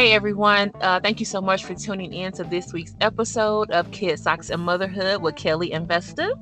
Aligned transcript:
Hey 0.00 0.12
everyone, 0.12 0.72
uh, 0.80 0.98
thank 0.98 1.20
you 1.20 1.26
so 1.26 1.42
much 1.42 1.66
for 1.66 1.74
tuning 1.74 2.14
in 2.14 2.32
to 2.32 2.42
this 2.42 2.72
week's 2.72 2.94
episode 3.02 3.70
of 3.70 3.90
Kid 3.90 4.18
Socks, 4.18 4.48
and 4.48 4.62
Motherhood 4.62 5.20
with 5.20 5.36
Kelly 5.36 5.74
and 5.74 5.86
Vesta. 5.86 6.38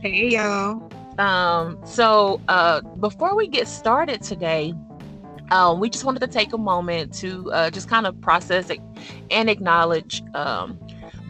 Hey 0.00 0.28
y'all. 0.28 0.88
Um, 1.18 1.80
so 1.84 2.40
uh, 2.46 2.80
before 3.00 3.34
we 3.34 3.48
get 3.48 3.66
started 3.66 4.22
today, 4.22 4.72
um, 5.50 5.80
we 5.80 5.90
just 5.90 6.04
wanted 6.04 6.20
to 6.20 6.28
take 6.28 6.52
a 6.52 6.58
moment 6.58 7.12
to 7.14 7.50
uh, 7.50 7.70
just 7.70 7.88
kind 7.88 8.06
of 8.06 8.20
process 8.20 8.70
it 8.70 8.78
and 9.32 9.50
acknowledge 9.50 10.22
um, 10.36 10.78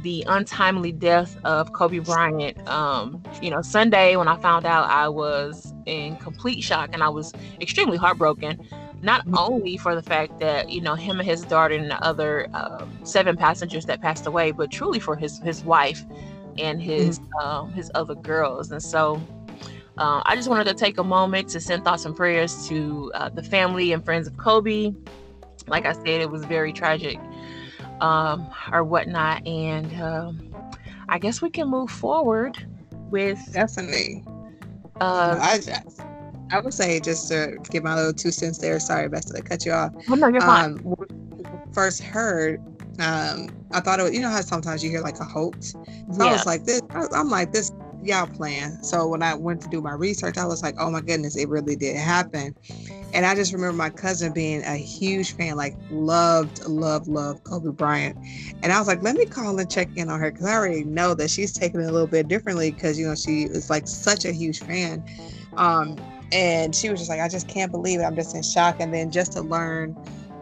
the 0.02 0.26
untimely 0.28 0.92
death 0.92 1.38
of 1.42 1.72
Kobe 1.72 2.00
Bryant. 2.00 2.68
Um, 2.68 3.22
you 3.40 3.50
know, 3.50 3.62
Sunday 3.62 4.14
when 4.16 4.28
I 4.28 4.36
found 4.36 4.66
out, 4.66 4.90
I 4.90 5.08
was 5.08 5.72
in 5.86 6.16
complete 6.16 6.62
shock 6.62 6.90
and 6.92 7.02
I 7.02 7.08
was 7.08 7.32
extremely 7.62 7.96
heartbroken. 7.96 8.60
Not 9.02 9.26
mm-hmm. 9.26 9.36
only 9.36 9.76
for 9.76 9.94
the 9.94 10.02
fact 10.02 10.38
that 10.38 10.70
you 10.70 10.80
know 10.80 10.94
him 10.94 11.18
and 11.18 11.28
his 11.28 11.42
daughter 11.42 11.74
and 11.74 11.90
the 11.90 12.02
other 12.02 12.48
uh, 12.54 12.86
seven 13.02 13.36
passengers 13.36 13.84
that 13.86 14.00
passed 14.00 14.26
away, 14.26 14.52
but 14.52 14.70
truly 14.70 15.00
for 15.00 15.16
his 15.16 15.38
his 15.40 15.64
wife 15.64 16.04
and 16.58 16.80
his 16.80 17.18
mm-hmm. 17.18 17.72
his 17.72 17.90
other 17.94 18.14
girls. 18.14 18.70
And 18.70 18.82
so, 18.82 19.20
uh, 19.98 20.22
I 20.24 20.36
just 20.36 20.48
wanted 20.48 20.68
to 20.68 20.74
take 20.74 20.98
a 20.98 21.04
moment 21.04 21.48
to 21.50 21.60
send 21.60 21.84
thoughts 21.84 22.04
and 22.04 22.16
prayers 22.16 22.68
to 22.68 23.10
uh, 23.14 23.28
the 23.28 23.42
family 23.42 23.92
and 23.92 24.04
friends 24.04 24.26
of 24.26 24.36
Kobe. 24.36 24.94
Like 25.66 25.84
I 25.84 25.92
said, 25.92 26.06
it 26.20 26.30
was 26.30 26.44
very 26.44 26.72
tragic 26.72 27.18
um, 28.00 28.48
or 28.70 28.84
whatnot. 28.84 29.46
And 29.46 29.92
um, 30.00 30.54
I 31.08 31.18
guess 31.18 31.42
we 31.42 31.50
can 31.50 31.68
move 31.68 31.90
forward 31.90 32.58
with 33.10 33.38
definitely. 33.52 34.24
Uh, 35.00 35.38
I, 35.40 35.60
I 36.52 36.60
would 36.60 36.74
say 36.74 37.00
just 37.00 37.28
to 37.28 37.58
give 37.70 37.82
my 37.82 37.94
little 37.94 38.12
two 38.12 38.30
cents 38.30 38.58
there. 38.58 38.78
Sorry, 38.78 39.08
Best 39.08 39.34
to 39.34 39.42
cut 39.42 39.64
you 39.64 39.72
off. 39.72 39.92
Oh, 40.08 40.14
no, 40.14 40.28
you're 40.28 40.42
fine. 40.42 40.78
Um, 40.84 40.96
first 41.72 42.02
heard, 42.02 42.60
um, 42.98 43.48
I 43.70 43.80
thought 43.80 43.98
it 43.98 44.02
was, 44.02 44.12
you 44.12 44.20
know 44.20 44.28
how 44.28 44.42
sometimes 44.42 44.84
you 44.84 44.90
hear 44.90 45.00
like 45.00 45.18
a 45.18 45.24
hoax. 45.24 45.72
So 45.72 45.84
yeah. 46.18 46.24
I 46.24 46.32
was 46.32 46.46
like, 46.46 46.64
this, 46.64 46.82
I'm 46.90 47.30
like, 47.30 47.52
this 47.52 47.72
y'all 48.02 48.26
playing. 48.26 48.82
So 48.82 49.06
when 49.06 49.22
I 49.22 49.34
went 49.34 49.62
to 49.62 49.68
do 49.68 49.80
my 49.80 49.92
research, 49.92 50.36
I 50.36 50.44
was 50.44 50.62
like, 50.62 50.74
oh 50.78 50.90
my 50.90 51.00
goodness, 51.00 51.36
it 51.36 51.48
really 51.48 51.76
did 51.76 51.96
happen. 51.96 52.54
And 53.14 53.24
I 53.24 53.34
just 53.34 53.52
remember 53.52 53.76
my 53.76 53.90
cousin 53.90 54.32
being 54.32 54.62
a 54.64 54.76
huge 54.76 55.36
fan, 55.36 55.56
like 55.56 55.76
loved, 55.90 56.66
loved, 56.66 57.06
loved 57.08 57.44
Kobe 57.44 57.70
Bryant. 57.70 58.16
And 58.62 58.72
I 58.72 58.78
was 58.78 58.88
like, 58.88 59.02
let 59.02 59.16
me 59.16 59.26
call 59.26 59.58
and 59.58 59.70
check 59.70 59.88
in 59.96 60.10
on 60.10 60.18
her 60.20 60.30
because 60.30 60.46
I 60.46 60.54
already 60.54 60.84
know 60.84 61.14
that 61.14 61.30
she's 61.30 61.52
taking 61.52 61.80
it 61.80 61.88
a 61.88 61.92
little 61.92 62.06
bit 62.06 62.28
differently 62.28 62.72
because, 62.72 62.98
you 62.98 63.06
know, 63.06 63.14
she 63.14 63.44
is 63.44 63.70
like 63.70 63.86
such 63.86 64.24
a 64.24 64.32
huge 64.32 64.60
fan. 64.60 65.04
Um, 65.56 65.96
and 66.32 66.74
she 66.74 66.88
was 66.88 67.00
just 67.00 67.10
like, 67.10 67.20
I 67.20 67.28
just 67.28 67.48
can't 67.48 67.70
believe 67.70 68.00
it. 68.00 68.04
I'm 68.04 68.16
just 68.16 68.34
in 68.34 68.42
shock. 68.42 68.80
And 68.80 68.92
then 68.92 69.10
just 69.10 69.32
to 69.32 69.42
learn, 69.42 69.96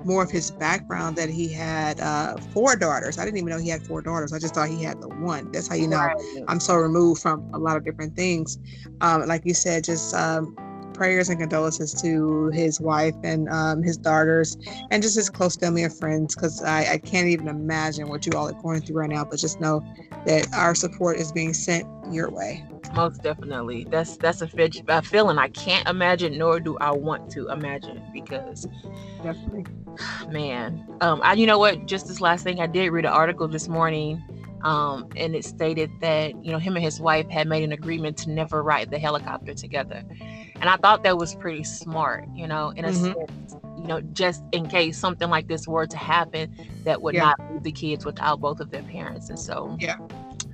more 0.05 0.23
of 0.23 0.31
his 0.31 0.51
background 0.51 1.17
that 1.17 1.29
he 1.29 1.53
had 1.53 2.01
uh, 2.01 2.37
four 2.53 2.77
daughters. 2.77 3.19
I 3.19 3.25
didn't 3.25 3.39
even 3.39 3.51
know 3.51 3.59
he 3.59 3.69
had 3.69 3.87
four 3.87 4.03
daughters. 4.03 4.33
I 4.33 4.39
just 4.39 4.55
thought 4.55 4.69
he 4.69 4.83
had 4.83 5.01
the 5.01 5.09
one. 5.09 5.51
That's 5.53 5.69
how 5.69 5.75
you 5.75 5.89
know 5.89 5.99
right. 5.99 6.17
I'm 6.49 6.61
so 6.61 6.77
removed 6.77 7.21
from 7.21 7.49
a 7.53 7.59
lot 7.59 7.77
of 7.77 7.85
different 7.85 8.17
things. 8.17 8.59
Um, 9.01 9.27
like 9.27 9.45
you 9.45 9.55
said, 9.55 9.85
just 9.85 10.15
um, 10.15 10.57
prayers 11.01 11.31
and 11.31 11.41
condolences 11.41 11.95
to 11.95 12.49
his 12.49 12.79
wife 12.79 13.15
and 13.25 13.49
um, 13.49 13.83
his 13.83 13.97
daughters 13.97 14.59
and 14.91 15.03
just 15.03 15.17
his 15.17 15.31
close 15.31 15.57
family 15.57 15.83
and 15.83 15.97
friends 15.97 16.35
because 16.35 16.63
I, 16.63 16.93
I 16.93 16.99
can't 16.99 17.27
even 17.27 17.49
imagine 17.49 18.07
what 18.11 18.27
you 18.27 18.33
all 18.37 18.51
are 18.51 18.53
going 18.53 18.83
through 18.83 18.97
right 18.97 19.09
now. 19.09 19.25
But 19.25 19.39
just 19.39 19.63
know 19.63 19.83
that 20.27 20.47
our 20.53 20.75
support 20.75 21.17
is 21.17 21.33
being 21.33 21.55
sent 21.55 21.87
your 22.13 22.31
way. 22.31 22.63
Most 22.93 23.23
definitely. 23.23 23.87
That's 23.89 24.19
that's 24.19 24.43
a, 24.43 24.51
a 24.89 25.01
feeling 25.01 25.39
i 25.39 25.49
can't 25.49 25.89
imagine 25.89 26.37
nor 26.37 26.61
do 26.61 26.77
i 26.83 26.91
want 26.91 27.31
to 27.31 27.49
imagine 27.49 28.03
because 28.13 28.69
definitely. 29.23 29.65
man 30.29 30.87
um 31.01 31.23
i 31.25 31.33
you 31.33 31.47
know 31.47 31.59
what? 31.59 31.87
Just 31.87 32.09
this 32.09 32.21
last 32.21 32.45
thing 32.45 32.61
i 32.61 32.67
did 32.67 32.91
read 32.91 33.07
an 33.07 33.13
article 33.13 33.49
this 33.49 33.69
morning 33.69 34.23
um 34.63 35.09
and 35.17 35.35
it 35.35 35.47
stated 35.47 35.91
that 36.01 36.45
you 36.45 36.53
know 36.53 36.59
him 36.59 36.77
and 36.77 36.85
his 36.85 37.01
wife 37.01 37.27
had 37.31 37.49
made 37.49 37.65
an 37.65 37.73
agreement 37.73 38.19
to 38.19 38.31
never 38.31 38.63
ride 38.63 38.91
the 38.91 38.99
helicopter 38.99 39.55
together 39.55 40.03
and 40.61 40.69
i 40.69 40.77
thought 40.77 41.03
that 41.03 41.17
was 41.17 41.35
pretty 41.35 41.65
smart 41.65 42.25
you 42.35 42.47
know 42.47 42.71
in 42.71 42.85
a 42.85 42.89
mm-hmm. 42.89 43.13
sense 43.13 43.57
you 43.79 43.87
know 43.87 44.01
just 44.13 44.43
in 44.53 44.69
case 44.69 44.99
something 44.99 45.31
like 45.31 45.49
this 45.49 45.67
were 45.67 45.87
to 45.87 45.97
happen 45.97 46.55
that 46.85 47.01
would 47.01 47.15
yeah. 47.15 47.33
not 47.39 47.53
leave 47.53 47.63
the 47.63 47.73
kids 47.73 48.05
without 48.05 48.41
both 48.41 48.61
of 48.61 48.71
their 48.71 48.83
parents 48.83 49.31
and 49.31 49.39
so 49.39 49.77
yeah 49.81 49.97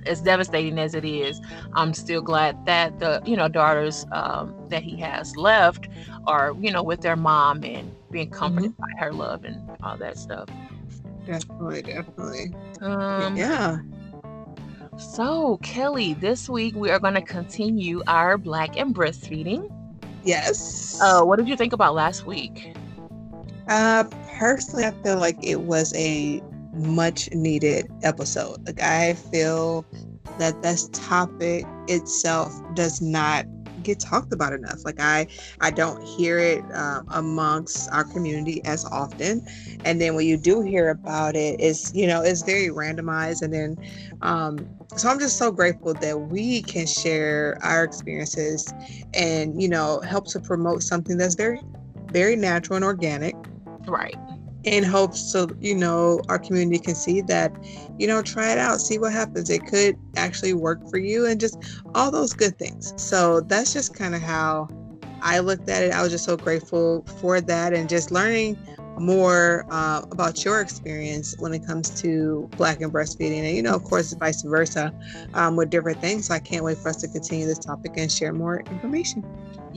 as 0.07 0.21
devastating 0.21 0.79
as 0.79 0.95
it 0.95 1.05
is, 1.05 1.41
I'm 1.73 1.93
still 1.93 2.21
glad 2.21 2.65
that 2.65 2.99
the 2.99 3.21
you 3.25 3.35
know 3.35 3.47
daughters 3.47 4.05
um, 4.11 4.55
that 4.69 4.83
he 4.83 4.97
has 4.97 5.35
left 5.35 5.87
are 6.25 6.55
you 6.59 6.71
know 6.71 6.83
with 6.83 7.01
their 7.01 7.15
mom 7.15 7.63
and 7.63 7.91
being 8.11 8.29
comforted 8.29 8.71
mm-hmm. 8.71 8.81
by 8.81 9.05
her 9.05 9.13
love 9.13 9.43
and 9.43 9.57
all 9.83 9.97
that 9.97 10.17
stuff. 10.17 10.49
Definitely, 11.25 11.81
definitely. 11.81 12.55
Um, 12.81 13.35
yeah. 13.35 13.79
So 14.97 15.57
Kelly, 15.57 16.13
this 16.15 16.49
week 16.49 16.73
we 16.75 16.89
are 16.89 16.99
going 16.99 17.13
to 17.13 17.21
continue 17.21 18.01
our 18.07 18.37
Black 18.37 18.77
and 18.77 18.95
breastfeeding. 18.95 19.71
Yes. 20.23 20.99
Uh, 21.01 21.23
what 21.23 21.37
did 21.37 21.47
you 21.47 21.55
think 21.55 21.73
about 21.73 21.93
last 21.93 22.25
week? 22.25 22.73
Uh, 23.67 24.05
personally, 24.37 24.85
I 24.85 24.91
feel 25.03 25.17
like 25.17 25.37
it 25.41 25.61
was 25.61 25.93
a 25.95 26.41
much 26.73 27.29
needed 27.33 27.91
episode. 28.03 28.65
Like 28.65 28.81
I 28.81 29.13
feel 29.13 29.85
that 30.39 30.61
this 30.61 30.89
topic 30.93 31.65
itself 31.87 32.53
does 32.75 33.01
not 33.01 33.45
get 33.83 33.99
talked 33.99 34.33
about 34.33 34.53
enough. 34.53 34.83
Like 34.85 34.99
I, 34.99 35.27
I 35.61 35.71
don't 35.71 36.01
hear 36.03 36.39
it 36.39 36.63
um, 36.73 37.07
amongst 37.09 37.89
our 37.91 38.03
community 38.03 38.63
as 38.65 38.85
often. 38.85 39.45
And 39.85 40.01
then 40.01 40.15
when 40.15 40.25
you 40.25 40.37
do 40.37 40.61
hear 40.61 40.89
about 40.89 41.35
it, 41.35 41.59
it's 41.59 41.93
you 41.93 42.07
know 42.07 42.21
it's 42.21 42.43
very 42.43 42.69
randomized. 42.69 43.41
And 43.41 43.53
then, 43.53 43.77
um, 44.21 44.57
so 44.95 45.09
I'm 45.09 45.19
just 45.19 45.37
so 45.37 45.51
grateful 45.51 45.93
that 45.93 46.19
we 46.19 46.61
can 46.61 46.87
share 46.87 47.57
our 47.61 47.83
experiences 47.83 48.73
and 49.13 49.61
you 49.61 49.67
know 49.67 49.99
help 50.01 50.27
to 50.27 50.39
promote 50.39 50.83
something 50.83 51.17
that's 51.17 51.35
very, 51.35 51.61
very 52.11 52.35
natural 52.35 52.77
and 52.77 52.85
organic. 52.85 53.35
Right. 53.87 54.15
In 54.63 54.83
hopes 54.83 55.19
so 55.19 55.47
you 55.59 55.75
know 55.75 56.21
our 56.29 56.39
community 56.39 56.79
can 56.79 56.95
see 56.95 57.21
that 57.21 57.53
you 57.97 58.07
know 58.07 58.21
try 58.21 58.51
it 58.51 58.57
out 58.57 58.81
see 58.81 58.97
what 58.97 59.13
happens. 59.13 59.49
It 59.49 59.65
could 59.65 59.97
actually 60.15 60.53
work 60.53 60.89
for 60.89 60.97
you 60.97 61.25
and 61.25 61.39
just 61.39 61.57
all 61.93 62.11
those 62.11 62.33
good 62.33 62.57
things. 62.57 62.93
So 62.97 63.41
that's 63.41 63.73
just 63.73 63.93
kind 63.93 64.15
of 64.15 64.21
how 64.21 64.67
i 65.21 65.39
looked 65.39 65.67
at 65.69 65.83
it. 65.83 65.93
I 65.93 66.01
was 66.01 66.11
just 66.11 66.25
so 66.25 66.37
grateful 66.37 67.03
for 67.19 67.41
that 67.41 67.73
and 67.73 67.89
just 67.89 68.11
learning 68.11 68.57
more 68.99 69.65
uh, 69.69 70.01
about 70.11 70.43
your 70.43 70.61
experience 70.61 71.35
when 71.39 71.53
it 71.53 71.65
comes 71.65 71.89
to 72.01 72.49
black 72.57 72.81
and 72.81 72.91
breastfeeding 72.91 73.43
and 73.43 73.55
you 73.55 73.61
know 73.61 73.75
of 73.75 73.83
course 73.83 74.13
vice 74.13 74.41
versa 74.41 74.93
um, 75.33 75.55
with 75.55 75.69
different 75.69 75.99
things 75.99 76.27
so 76.27 76.33
i 76.33 76.39
can't 76.39 76.63
wait 76.63 76.77
for 76.77 76.89
us 76.89 76.97
to 76.97 77.07
continue 77.07 77.45
this 77.45 77.59
topic 77.59 77.93
and 77.97 78.11
share 78.11 78.33
more 78.33 78.61
information 78.61 79.23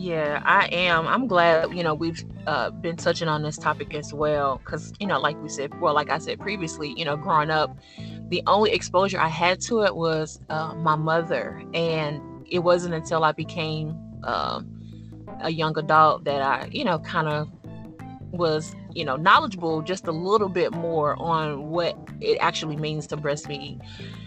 yeah, 0.00 0.40
I 0.46 0.66
am. 0.72 1.06
I'm 1.06 1.26
glad, 1.26 1.74
you 1.74 1.82
know, 1.82 1.92
we've 1.92 2.24
uh, 2.46 2.70
been 2.70 2.96
touching 2.96 3.28
on 3.28 3.42
this 3.42 3.58
topic 3.58 3.94
as 3.94 4.14
well. 4.14 4.58
Because, 4.64 4.94
you 4.98 5.06
know, 5.06 5.20
like 5.20 5.40
we 5.42 5.50
said, 5.50 5.78
well, 5.78 5.92
like 5.92 6.08
I 6.08 6.16
said 6.16 6.40
previously, 6.40 6.94
you 6.96 7.04
know, 7.04 7.18
growing 7.18 7.50
up, 7.50 7.76
the 8.28 8.42
only 8.46 8.70
exposure 8.70 9.20
I 9.20 9.28
had 9.28 9.60
to 9.62 9.82
it 9.82 9.94
was 9.94 10.40
uh, 10.48 10.74
my 10.74 10.96
mother. 10.96 11.62
And 11.74 12.22
it 12.48 12.60
wasn't 12.60 12.94
until 12.94 13.24
I 13.24 13.32
became 13.32 13.94
uh, 14.24 14.62
a 15.40 15.50
young 15.50 15.76
adult 15.76 16.24
that 16.24 16.40
I, 16.40 16.70
you 16.72 16.84
know, 16.84 16.98
kind 17.00 17.28
of 17.28 17.50
was, 18.30 18.74
you 18.94 19.04
know, 19.04 19.16
knowledgeable 19.16 19.82
just 19.82 20.06
a 20.06 20.12
little 20.12 20.48
bit 20.48 20.72
more 20.72 21.16
on 21.20 21.70
what 21.70 21.96
it 22.20 22.38
actually 22.40 22.76
means 22.76 23.06
to 23.08 23.16
breastfeed 23.16 23.80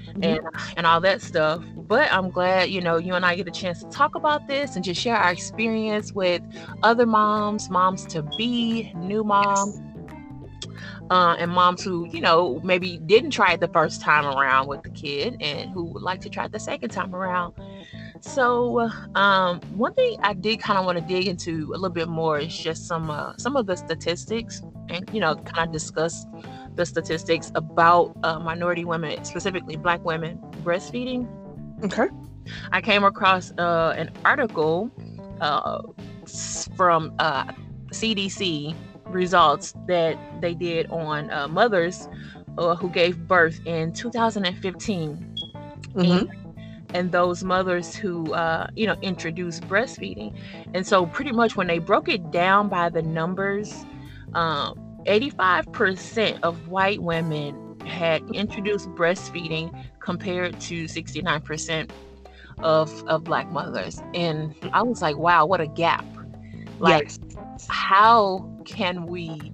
mm-hmm. 0.07 0.24
and 0.24 0.40
and 0.78 0.85
all 0.85 1.01
that 1.01 1.22
stuff. 1.22 1.63
But 1.75 2.12
I'm 2.12 2.29
glad, 2.29 2.69
you 2.69 2.81
know, 2.81 2.97
you 2.97 3.13
and 3.13 3.25
I 3.25 3.35
get 3.35 3.47
a 3.47 3.51
chance 3.51 3.84
to 3.84 3.90
talk 3.90 4.16
about 4.16 4.47
this 4.47 4.75
and 4.75 4.84
just 4.84 5.01
share 5.01 5.16
our 5.16 5.31
experience 5.31 6.13
with 6.13 6.41
other 6.81 7.06
moms, 7.06 7.69
moms 7.69 8.06
to 8.07 8.24
be, 8.38 8.92
new 8.95 9.24
moms. 9.24 9.81
Uh, 11.10 11.36
and 11.38 11.51
moms 11.51 11.83
who, 11.83 12.07
you 12.07 12.21
know, 12.21 12.62
maybe 12.63 12.98
didn't 12.98 13.31
try 13.31 13.51
it 13.51 13.60
the 13.60 13.68
first 13.68 14.01
time 14.01 14.25
around 14.25 14.68
with 14.68 14.81
the 14.83 14.89
kid 14.89 15.36
and 15.42 15.69
who 15.69 15.83
would 15.83 16.01
like 16.01 16.21
to 16.21 16.30
try 16.30 16.45
it 16.45 16.51
the 16.51 16.60
second 16.60 16.89
time 16.89 17.13
around. 17.13 17.54
So, 18.25 18.90
um, 19.16 19.60
one 19.75 19.94
thing 19.96 20.18
I 20.24 20.34
did 20.34 20.62
kind 20.62 20.80
of 20.80 20.86
want 20.86 20.98
to 20.98 21.04
dig 21.04 21.28
into 21.28 21.72
a 21.74 21.78
little 21.78 21.90
bit 21.90 22.08
more 22.08 22.40
is 22.40 22.58
just 22.58 22.88
some 22.88 23.10
uh, 23.10 23.34
some 23.38 23.58
of 23.58 23.66
the 23.66 23.75
statistics, 23.75 24.62
and 24.88 25.08
you 25.12 25.20
know, 25.20 25.36
kind 25.36 25.68
of 25.68 25.74
discuss 25.74 26.25
the 26.75 26.86
statistics 26.86 27.52
about 27.54 28.16
uh, 28.24 28.40
minority 28.40 28.86
women, 28.86 29.24
specifically 29.25 29.75
Black 29.75 30.04
women, 30.06 30.40
breastfeeding. 30.64 31.28
Okay. 31.84 32.08
I 32.72 32.80
came 32.80 33.04
across 33.04 33.52
uh, 33.58 33.94
an 33.98 34.10
article 34.24 34.90
uh, 35.42 35.81
from 36.78 37.12
CDC 37.92 38.72
uh, 38.72 39.10
results 39.10 39.74
that 39.88 40.18
they 40.42 40.54
did 40.54 40.90
on 40.92 41.30
uh, 41.30 41.50
mothers 41.50 42.08
uh, 42.58 42.75
who 42.75 42.90
gave 42.90 43.28
birth 43.28 43.60
in 43.66 43.92
2015. 43.92 45.36
Mm-hmm. 45.96 46.00
And, 46.02 46.43
and 46.94 47.12
those 47.12 47.44
mothers 47.44 47.95
who 47.95 48.34
uh, 48.34 48.68
you 48.75 48.88
know 48.88 48.95
introduced 49.01 49.63
breastfeeding 49.63 50.36
and 50.74 50.86
so 50.86 51.06
pretty 51.06 51.31
much 51.31 51.56
when 51.56 51.68
they 51.68 51.80
broke 51.80 52.10
it 52.10 52.31
down 52.31 52.69
by 52.69 52.90
the 52.90 53.01
numbers 53.01 53.86
um, 54.34 54.80
85% 55.06 56.40
of 56.44 56.68
white 56.68 57.01
women 57.01 57.80
had 57.86 58.24
introduced 58.31 58.90
breastfeeding 58.92 59.74
compared 60.00 60.60
to 60.62 60.86
69% 60.86 61.90
of, 62.60 63.04
of 63.07 63.24
black 63.24 63.51
mothers. 63.51 64.01
And 64.13 64.56
I 64.72 64.81
was 64.84 65.01
like, 65.01 65.18
wow, 65.18 65.46
what 65.46 65.62
a 65.62 65.68
gap. 65.68 66.06
Like, 66.80 67.04
yes. 67.04 67.68
how 67.69 68.50
can 68.66 69.06
we 69.06 69.51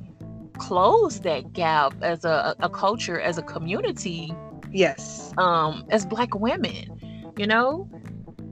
close 0.57 1.19
that 1.21 1.53
gap 1.53 1.93
as 2.01 2.25
a, 2.25 2.55
a 2.59 2.69
culture, 2.69 3.19
as 3.19 3.37
a 3.37 3.43
community? 3.43 4.33
Yes. 4.71 5.33
Um, 5.37 5.85
as 5.89 6.05
black 6.05 6.35
women, 6.35 6.98
you 7.37 7.47
know? 7.47 7.89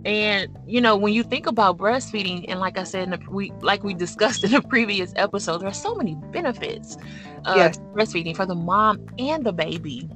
And 0.06 0.58
you 0.66 0.80
know, 0.80 0.96
when 0.96 1.14
you 1.14 1.24
think 1.24 1.48
about 1.48 1.78
breastfeeding, 1.78 2.46
and 2.48 2.60
like 2.60 2.78
I 2.78 2.84
said, 2.84 3.12
the, 3.12 3.20
we 3.30 3.52
like 3.62 3.84
we 3.84 3.94
discussed 3.94 4.44
in 4.46 4.54
a 4.54 4.62
previous 4.62 5.14
episode, 5.16 5.60
there 5.60 5.70
are 5.70 5.74
so 5.74 5.96
many 5.96 6.16
benefits 6.32 6.96
of 7.46 7.58
yes. 7.58 7.78
breastfeeding 7.94 8.36
for 8.36 8.46
the 8.46 8.56
mom 8.56 9.06
and 9.20 9.46
the 9.46 9.54
baby. 9.54 10.10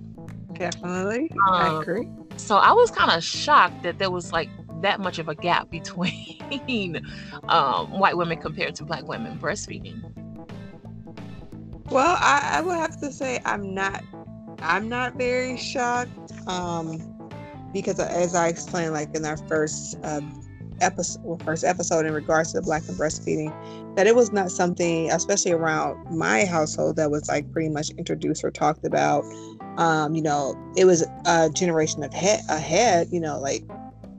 Definitely, 0.53 1.31
um, 1.47 1.53
I 1.53 1.81
agree. 1.81 2.07
So 2.37 2.57
I 2.57 2.71
was 2.71 2.91
kind 2.91 3.11
of 3.11 3.23
shocked 3.23 3.83
that 3.83 3.99
there 3.99 4.11
was 4.11 4.31
like 4.31 4.49
that 4.81 4.99
much 4.99 5.19
of 5.19 5.27
a 5.29 5.35
gap 5.35 5.69
between 5.71 7.01
um, 7.49 7.99
white 7.99 8.17
women 8.17 8.39
compared 8.39 8.75
to 8.75 8.85
black 8.85 9.07
women 9.07 9.37
breastfeeding. 9.39 10.01
Well, 11.91 12.15
I, 12.19 12.53
I 12.53 12.61
would 12.61 12.77
have 12.77 12.99
to 13.01 13.11
say 13.11 13.39
I'm 13.45 13.73
not. 13.73 14.03
I'm 14.61 14.87
not 14.87 15.15
very 15.15 15.57
shocked. 15.57 16.31
Um, 16.47 17.10
because 17.73 17.99
as 17.99 18.35
I 18.35 18.47
explained, 18.47 18.93
like 18.93 19.15
in 19.15 19.25
our 19.25 19.37
first 19.37 19.97
uh, 20.03 20.21
episode, 20.81 21.21
well, 21.23 21.39
first 21.45 21.63
episode 21.63 22.05
in 22.05 22.13
regards 22.13 22.51
to 22.51 22.59
the 22.59 22.65
black 22.65 22.87
and 22.87 22.97
breastfeeding, 22.97 23.53
that 23.95 24.07
it 24.07 24.15
was 24.15 24.31
not 24.31 24.51
something, 24.51 25.11
especially 25.11 25.51
around 25.51 25.97
my 26.15 26.45
household, 26.45 26.95
that 26.97 27.11
was 27.11 27.27
like 27.27 27.51
pretty 27.51 27.69
much 27.69 27.89
introduced 27.91 28.43
or 28.43 28.51
talked 28.51 28.85
about. 28.85 29.23
Um, 29.77 30.15
you 30.15 30.21
know, 30.21 30.55
it 30.75 30.85
was 30.85 31.05
a 31.25 31.49
generation 31.49 32.03
of 32.03 32.13
he- 32.13 32.39
ahead. 32.49 33.07
You 33.11 33.19
know, 33.19 33.39
like 33.39 33.63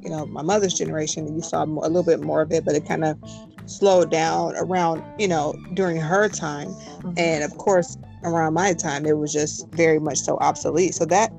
you 0.03 0.11
know 0.11 0.27
my 0.27 0.43
mother's 0.43 0.75
generation, 0.75 1.27
and 1.27 1.37
you 1.37 1.43
saw 1.43 1.65
a 1.65 1.67
little 1.67 2.05
bit 2.05 2.21
more 2.21 2.41
of 2.41 2.53
it, 2.53 2.65
but 2.65 2.75
it 2.75 2.87
kind 2.87 3.05
of 3.05 3.19
slowed 3.67 4.11
down 4.11 4.55
around 4.57 5.03
you 5.19 5.29
know 5.29 5.55
during 5.75 5.97
her 5.97 6.29
time, 6.29 6.69
mm-hmm. 6.69 7.13
and 7.17 7.45
of 7.45 7.57
course 7.59 7.97
around 8.25 8.55
my 8.55 8.73
time, 8.73 9.05
it 9.07 9.19
was 9.19 9.33
just 9.33 9.69
very 9.73 9.99
much 9.99 10.19
so 10.19 10.37
obsolete. 10.39 10.95
So 10.95 11.05
that 11.07 11.33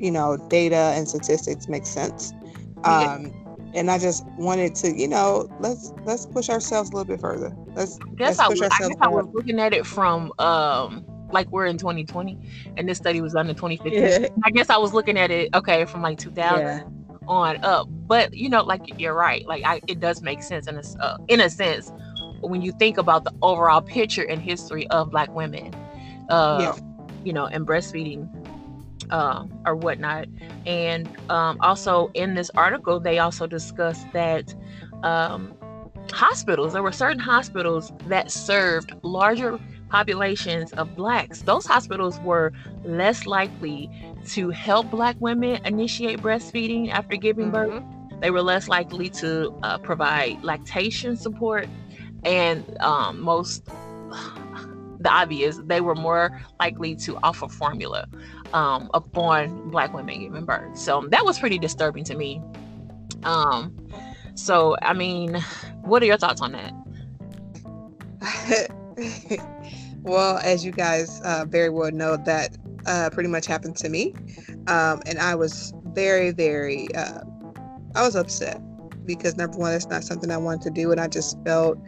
you 0.00 0.10
know, 0.10 0.36
data 0.48 0.92
and 0.96 1.08
statistics 1.08 1.68
make 1.68 1.86
sense. 1.86 2.32
Um. 2.84 3.32
And 3.74 3.90
I 3.90 3.98
just 3.98 4.24
wanted 4.38 4.74
to, 4.76 4.96
you 4.96 5.06
know, 5.06 5.46
let's 5.60 5.92
let's 6.04 6.24
push 6.24 6.48
ourselves 6.48 6.88
a 6.88 6.94
little 6.94 7.04
bit 7.04 7.20
further. 7.20 7.54
Let's, 7.74 7.98
I 8.00 8.14
guess, 8.14 8.38
let's 8.38 8.40
I, 8.40 8.44
I, 8.46 8.88
guess 8.88 8.96
I 9.02 9.08
was 9.08 9.26
looking 9.34 9.60
at 9.60 9.74
it 9.74 9.84
from 9.84 10.32
um, 10.38 11.04
like 11.32 11.50
we're 11.50 11.66
in 11.66 11.78
2020 11.78 12.38
and 12.76 12.88
this 12.88 12.98
study 12.98 13.20
was 13.20 13.34
done 13.34 13.48
in 13.48 13.54
2015. 13.54 14.02
Yeah. 14.02 14.28
I 14.44 14.50
guess 14.50 14.70
I 14.70 14.76
was 14.78 14.92
looking 14.92 15.18
at 15.18 15.30
it 15.30 15.54
okay 15.54 15.84
from 15.84 16.02
like 16.02 16.18
2000 16.18 16.60
yeah. 16.60 16.82
on 17.26 17.62
up. 17.64 17.88
But 17.90 18.34
you 18.34 18.48
know, 18.48 18.62
like 18.62 18.98
you're 18.98 19.14
right. 19.14 19.46
Like 19.46 19.64
I, 19.64 19.80
it 19.86 20.00
does 20.00 20.22
make 20.22 20.42
sense 20.42 20.66
in 20.66 20.76
a 20.76 20.82
uh, 21.00 21.18
in 21.28 21.40
a 21.40 21.50
sense 21.50 21.92
when 22.40 22.62
you 22.62 22.72
think 22.72 22.98
about 22.98 23.24
the 23.24 23.32
overall 23.42 23.82
picture 23.82 24.22
and 24.22 24.40
history 24.40 24.86
of 24.88 25.10
Black 25.10 25.34
women. 25.34 25.74
Uh, 26.28 26.58
yeah. 26.60 26.84
You 27.24 27.32
know, 27.32 27.46
and 27.46 27.66
breastfeeding 27.66 28.37
um, 29.10 29.60
or 29.66 29.74
whatnot. 29.74 30.26
And 30.66 31.08
um, 31.30 31.58
also 31.60 32.10
in 32.14 32.34
this 32.34 32.50
article, 32.54 33.00
they 33.00 33.18
also 33.18 33.46
discussed 33.46 34.06
that 34.12 34.54
um, 35.02 35.54
hospitals, 36.12 36.72
there 36.72 36.82
were 36.82 36.92
certain 36.92 37.18
hospitals 37.18 37.92
that 38.06 38.30
served 38.30 38.92
larger 39.02 39.58
populations 39.88 40.72
of 40.72 40.94
blacks. 40.94 41.42
Those 41.42 41.66
hospitals 41.66 42.20
were 42.20 42.52
less 42.84 43.26
likely 43.26 43.90
to 44.28 44.50
help 44.50 44.90
black 44.90 45.16
women 45.20 45.60
initiate 45.64 46.20
breastfeeding 46.20 46.90
after 46.90 47.16
giving 47.16 47.50
birth. 47.50 47.70
Mm-hmm. 47.70 48.20
They 48.20 48.30
were 48.30 48.42
less 48.42 48.68
likely 48.68 49.08
to 49.10 49.54
uh, 49.62 49.78
provide 49.78 50.42
lactation 50.42 51.16
support. 51.16 51.68
And 52.24 52.64
um, 52.80 53.20
most 53.20 53.62
the 55.00 55.10
obvious, 55.10 55.60
they 55.64 55.80
were 55.80 55.94
more 55.94 56.40
likely 56.60 56.96
to 56.96 57.18
offer 57.22 57.48
formula 57.48 58.06
um, 58.52 58.90
upon 58.94 59.70
black 59.70 59.92
women 59.92 60.20
giving 60.20 60.44
birth. 60.44 60.76
So 60.78 61.06
that 61.10 61.24
was 61.24 61.38
pretty 61.38 61.58
disturbing 61.58 62.04
to 62.04 62.14
me. 62.14 62.42
Um, 63.24 63.76
so 64.34 64.76
I 64.82 64.92
mean, 64.92 65.34
what 65.82 66.02
are 66.02 66.06
your 66.06 66.16
thoughts 66.16 66.40
on 66.40 66.52
that? 66.52 66.72
well, 70.02 70.38
as 70.38 70.64
you 70.64 70.72
guys 70.72 71.20
uh, 71.22 71.44
very 71.48 71.70
well 71.70 71.90
know, 71.90 72.16
that 72.16 72.56
uh, 72.86 73.10
pretty 73.12 73.28
much 73.28 73.46
happened 73.46 73.76
to 73.76 73.88
me, 73.88 74.14
um, 74.66 75.00
and 75.06 75.18
I 75.18 75.34
was 75.34 75.72
very, 75.86 76.30
very, 76.30 76.88
uh, 76.94 77.20
I 77.94 78.02
was 78.02 78.16
upset 78.16 78.60
because 79.04 79.36
number 79.36 79.58
one, 79.58 79.72
it's 79.74 79.88
not 79.88 80.04
something 80.04 80.30
I 80.30 80.36
wanted 80.36 80.62
to 80.62 80.70
do, 80.70 80.92
and 80.92 81.00
I 81.00 81.08
just 81.08 81.36
felt 81.44 81.78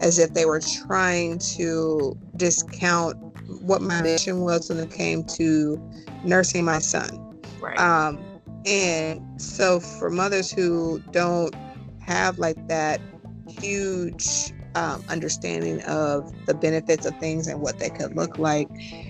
as 0.00 0.18
if 0.18 0.32
they 0.34 0.44
were 0.44 0.60
trying 0.60 1.38
to 1.38 2.16
discount 2.36 3.16
what 3.62 3.82
my 3.82 4.00
mission 4.02 4.40
was 4.40 4.68
when 4.68 4.78
it 4.78 4.90
came 4.90 5.24
to 5.24 5.80
nursing 6.24 6.64
my 6.64 6.78
son. 6.78 7.40
Right. 7.60 7.78
Um, 7.78 8.18
and 8.66 9.40
so 9.40 9.80
for 9.80 10.10
mothers 10.10 10.50
who 10.50 11.02
don't 11.10 11.54
have 12.00 12.38
like 12.38 12.68
that 12.68 13.00
huge 13.48 14.52
um, 14.74 15.02
understanding 15.08 15.82
of 15.82 16.32
the 16.46 16.54
benefits 16.54 17.06
of 17.06 17.16
things 17.18 17.46
and 17.46 17.60
what 17.60 17.78
they 17.78 17.90
could 17.90 18.14
look 18.16 18.38
like, 18.38 18.68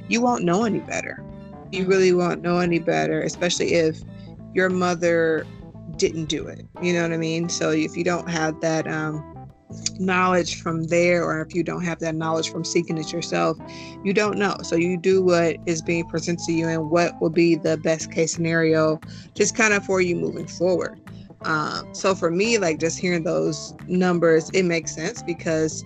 you 0.08 0.20
won't 0.20 0.44
know 0.44 0.64
any 0.64 0.80
better. 0.80 1.24
You 1.70 1.86
really 1.86 2.12
won't 2.12 2.42
know 2.42 2.58
any 2.58 2.78
better, 2.78 3.20
especially 3.22 3.74
if 3.74 4.00
your 4.54 4.70
mother 4.70 5.46
didn't 5.96 6.26
do 6.26 6.46
it. 6.46 6.66
You 6.82 6.94
know 6.94 7.02
what 7.02 7.12
I 7.12 7.16
mean? 7.16 7.48
So 7.48 7.70
if 7.70 7.96
you 7.96 8.04
don't 8.04 8.28
have 8.28 8.60
that 8.60 8.88
um, 8.88 9.39
knowledge 9.98 10.60
from 10.60 10.84
there 10.84 11.24
or 11.24 11.40
if 11.40 11.54
you 11.54 11.62
don't 11.62 11.84
have 11.84 11.98
that 11.98 12.14
knowledge 12.14 12.50
from 12.50 12.64
seeking 12.64 12.98
it 12.98 13.12
yourself 13.12 13.58
you 14.02 14.12
don't 14.12 14.38
know. 14.38 14.56
So 14.62 14.76
you 14.76 14.96
do 14.96 15.22
what 15.22 15.56
is 15.66 15.82
being 15.82 16.06
presented 16.06 16.44
to 16.46 16.52
you 16.52 16.68
and 16.68 16.90
what 16.90 17.20
will 17.20 17.30
be 17.30 17.54
the 17.54 17.76
best 17.76 18.10
case 18.10 18.34
scenario 18.34 19.00
just 19.34 19.54
kind 19.54 19.74
of 19.74 19.84
for 19.84 20.00
you 20.00 20.16
moving 20.16 20.46
forward. 20.46 20.98
Um, 21.42 21.94
so 21.94 22.14
for 22.14 22.30
me 22.30 22.58
like 22.58 22.78
just 22.78 22.98
hearing 22.98 23.24
those 23.24 23.74
numbers 23.86 24.50
it 24.50 24.64
makes 24.64 24.94
sense 24.94 25.22
because 25.22 25.84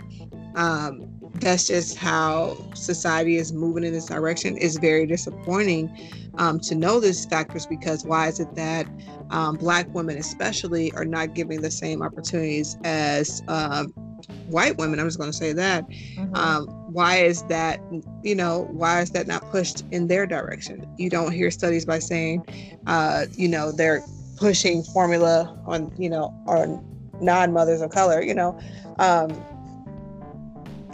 um, 0.57 1.09
that's 1.45 1.67
just 1.67 1.99
how 1.99 2.57
society 2.75 3.37
is 3.37 3.53
moving 3.53 3.85
in 3.85 3.93
this 3.93 4.07
direction. 4.07 4.57
Is 4.57 4.79
very 4.79 5.07
disappointing 5.07 5.95
um, 6.39 6.59
to 6.61 6.75
know 6.75 7.01
these 7.01 7.27
factors 7.27 7.67
because 7.67 8.05
why 8.05 8.29
is 8.29 8.41
it 8.41 8.55
that 8.55 8.87
um, 9.31 9.57
black 9.57 9.87
women 9.95 10.17
especially 10.17 10.91
are 10.93 11.05
not 11.05 11.35
giving 11.35 11.61
the 11.61 11.71
same 11.71 12.01
opportunities 12.01 12.79
as 12.85 13.43
um, 13.49 13.89
white 14.49 14.79
women? 14.79 14.99
I'm 14.99 15.07
just 15.07 15.19
going 15.19 15.31
to 15.31 15.37
say 15.37 15.53
that. 15.53 15.87
Mm-hmm. 15.87 16.35
Um, 16.35 16.67
why 16.93 17.19
is 17.19 17.43
that 17.45 17.79
you 18.23 18.35
know 18.35 18.67
why 18.71 19.03
is 19.03 19.11
that 19.11 19.27
not 19.27 19.43
pushed 19.51 19.85
in 19.91 20.07
their 20.07 20.27
direction? 20.27 20.91
You 20.97 21.11
don't 21.11 21.31
hear 21.31 21.51
studies 21.51 21.85
by 21.85 21.99
saying 21.99 22.47
uh, 22.87 23.27
you 23.37 23.49
know 23.49 23.71
they're 23.71 24.03
pushing 24.39 24.83
formula 24.83 25.61
on 25.67 25.93
you 25.99 26.09
know 26.09 26.35
on 26.47 26.83
non-mothers 27.21 27.81
of 27.81 27.91
color 27.91 28.23
you 28.23 28.35
know? 28.35 28.59
Um, 28.99 29.31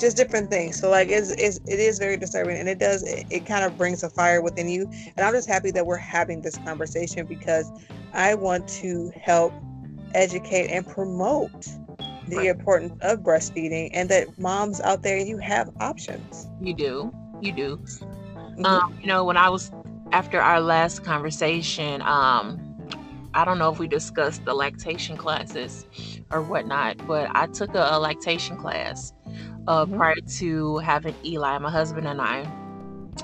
just 0.00 0.16
different 0.16 0.50
things. 0.50 0.80
So 0.80 0.90
like 0.90 1.08
it's, 1.08 1.30
it's 1.32 1.58
it 1.66 1.78
is 1.78 1.98
very 1.98 2.16
disturbing 2.16 2.56
and 2.56 2.68
it 2.68 2.78
does 2.78 3.02
it, 3.02 3.26
it 3.30 3.46
kind 3.46 3.64
of 3.64 3.76
brings 3.76 4.02
a 4.02 4.10
fire 4.10 4.42
within 4.42 4.68
you. 4.68 4.90
And 5.16 5.20
I'm 5.20 5.32
just 5.32 5.48
happy 5.48 5.70
that 5.72 5.86
we're 5.86 5.96
having 5.96 6.42
this 6.42 6.56
conversation 6.58 7.26
because 7.26 7.70
I 8.12 8.34
want 8.34 8.68
to 8.68 9.12
help 9.14 9.52
educate 10.14 10.68
and 10.68 10.86
promote 10.86 11.66
the 12.28 12.36
right. 12.36 12.46
importance 12.46 12.92
of 13.02 13.20
breastfeeding 13.20 13.90
and 13.92 14.08
that 14.08 14.38
moms 14.38 14.80
out 14.80 15.02
there 15.02 15.18
you 15.18 15.38
have 15.38 15.70
options. 15.80 16.48
You 16.60 16.74
do. 16.74 17.12
You 17.40 17.52
do. 17.52 17.76
Mm-hmm. 17.76 18.64
Um, 18.66 18.98
you 19.00 19.06
know, 19.06 19.24
when 19.24 19.36
I 19.36 19.48
was 19.48 19.70
after 20.12 20.40
our 20.40 20.60
last 20.60 21.04
conversation, 21.04 22.02
um, 22.02 22.66
I 23.32 23.44
don't 23.44 23.58
know 23.58 23.72
if 23.72 23.78
we 23.78 23.86
discussed 23.86 24.44
the 24.44 24.54
lactation 24.54 25.16
classes 25.16 25.86
or 26.30 26.42
whatnot, 26.42 27.06
but 27.06 27.30
I 27.34 27.46
took 27.46 27.74
a, 27.74 27.88
a 27.92 27.98
lactation 27.98 28.56
class 28.56 29.12
uh, 29.70 29.86
mm-hmm. 29.86 29.96
prior 29.96 30.16
to 30.16 30.78
having 30.78 31.14
Eli, 31.24 31.56
my 31.58 31.70
husband 31.70 32.06
and 32.06 32.20
I. 32.20 32.38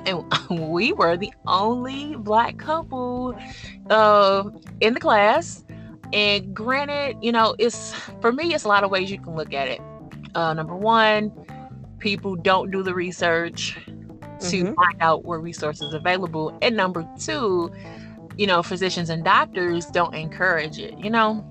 And 0.07 0.25
we 0.71 0.93
were 0.93 1.17
the 1.17 1.33
only 1.47 2.15
black 2.17 2.57
couple 2.57 3.37
uh, 3.91 4.49
in 4.81 4.95
the 4.95 5.00
class. 5.00 5.65
And 6.12 6.55
granted, 6.55 7.17
you 7.21 7.33
know, 7.33 7.57
it's 7.59 7.93
for 8.21 8.33
me, 8.33 8.55
it's 8.55 8.62
a 8.62 8.69
lot 8.69 8.85
of 8.85 8.91
ways 8.93 9.11
you 9.11 9.19
can 9.19 9.35
look 9.35 9.53
at 9.53 9.67
it. 9.67 9.81
Uh, 10.37 10.55
number 10.55 10.76
one, 10.76 11.33
people 11.99 12.37
don't 12.37 12.71
do 12.71 12.85
the 12.85 12.95
research 12.95 13.75
to 13.75 14.65
mm-hmm. 14.65 14.75
find 14.75 14.97
out 15.00 15.25
where 15.25 15.41
resources 15.41 15.95
available. 15.95 16.57
And 16.62 16.76
number 16.76 17.09
two, 17.19 17.73
you 18.38 18.47
know, 18.47 18.62
physicians 18.62 19.11
and 19.11 19.25
doctors 19.25 19.87
don't 19.87 20.15
encourage 20.15 20.79
it, 20.79 20.97
you 20.97 21.11
know? 21.11 21.45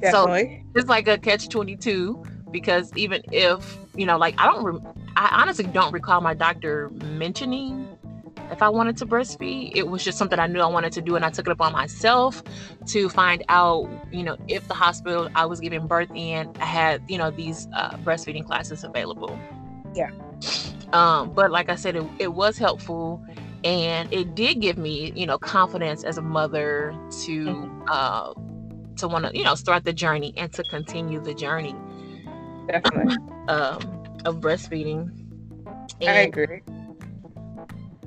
Definitely. 0.00 0.64
So 0.74 0.80
it's 0.80 0.88
like 0.88 1.06
a 1.06 1.16
catch 1.16 1.48
22 1.48 2.24
because 2.50 2.90
even 2.96 3.22
if 3.30 3.85
you 3.96 4.06
know 4.06 4.16
like 4.16 4.34
i 4.38 4.46
don't 4.46 4.64
re- 4.64 4.80
i 5.16 5.28
honestly 5.40 5.64
don't 5.64 5.92
recall 5.92 6.20
my 6.20 6.34
doctor 6.34 6.90
mentioning 7.04 7.88
if 8.50 8.62
i 8.62 8.68
wanted 8.68 8.96
to 8.96 9.06
breastfeed. 9.06 9.72
It 9.74 9.88
was 9.88 10.04
just 10.04 10.18
something 10.18 10.38
i 10.38 10.46
knew 10.46 10.60
i 10.60 10.66
wanted 10.66 10.92
to 10.92 11.02
do 11.02 11.16
and 11.16 11.24
i 11.24 11.30
took 11.30 11.46
it 11.46 11.50
upon 11.50 11.72
myself 11.72 12.42
to 12.86 13.08
find 13.08 13.42
out 13.48 13.88
you 14.12 14.22
know 14.22 14.36
if 14.48 14.68
the 14.68 14.74
hospital 14.74 15.28
i 15.34 15.44
was 15.44 15.60
giving 15.60 15.86
birth 15.86 16.10
in 16.14 16.54
had 16.56 17.02
you 17.08 17.18
know 17.18 17.30
these 17.30 17.66
uh, 17.74 17.96
breastfeeding 17.98 18.46
classes 18.46 18.84
available. 18.84 19.38
Yeah. 19.94 20.10
Um 20.92 21.32
but 21.32 21.50
like 21.50 21.70
i 21.70 21.74
said 21.74 21.96
it, 21.96 22.04
it 22.18 22.34
was 22.34 22.58
helpful 22.58 23.24
and 23.64 24.12
it 24.12 24.34
did 24.34 24.60
give 24.60 24.78
me 24.78 25.12
you 25.16 25.26
know 25.26 25.38
confidence 25.38 26.04
as 26.04 26.18
a 26.18 26.22
mother 26.22 26.94
to 27.24 27.46
mm-hmm. 27.46 27.82
uh 27.88 28.32
to 28.96 29.08
want 29.08 29.24
to 29.26 29.36
you 29.36 29.44
know 29.44 29.54
start 29.54 29.84
the 29.84 29.92
journey 29.92 30.32
and 30.36 30.52
to 30.52 30.62
continue 30.64 31.20
the 31.20 31.34
journey 31.34 31.74
definitely. 32.66 33.16
Um 33.48 34.02
of 34.24 34.40
breastfeeding. 34.40 35.12
And, 36.00 36.10
i 36.10 36.20
agree 36.22 36.62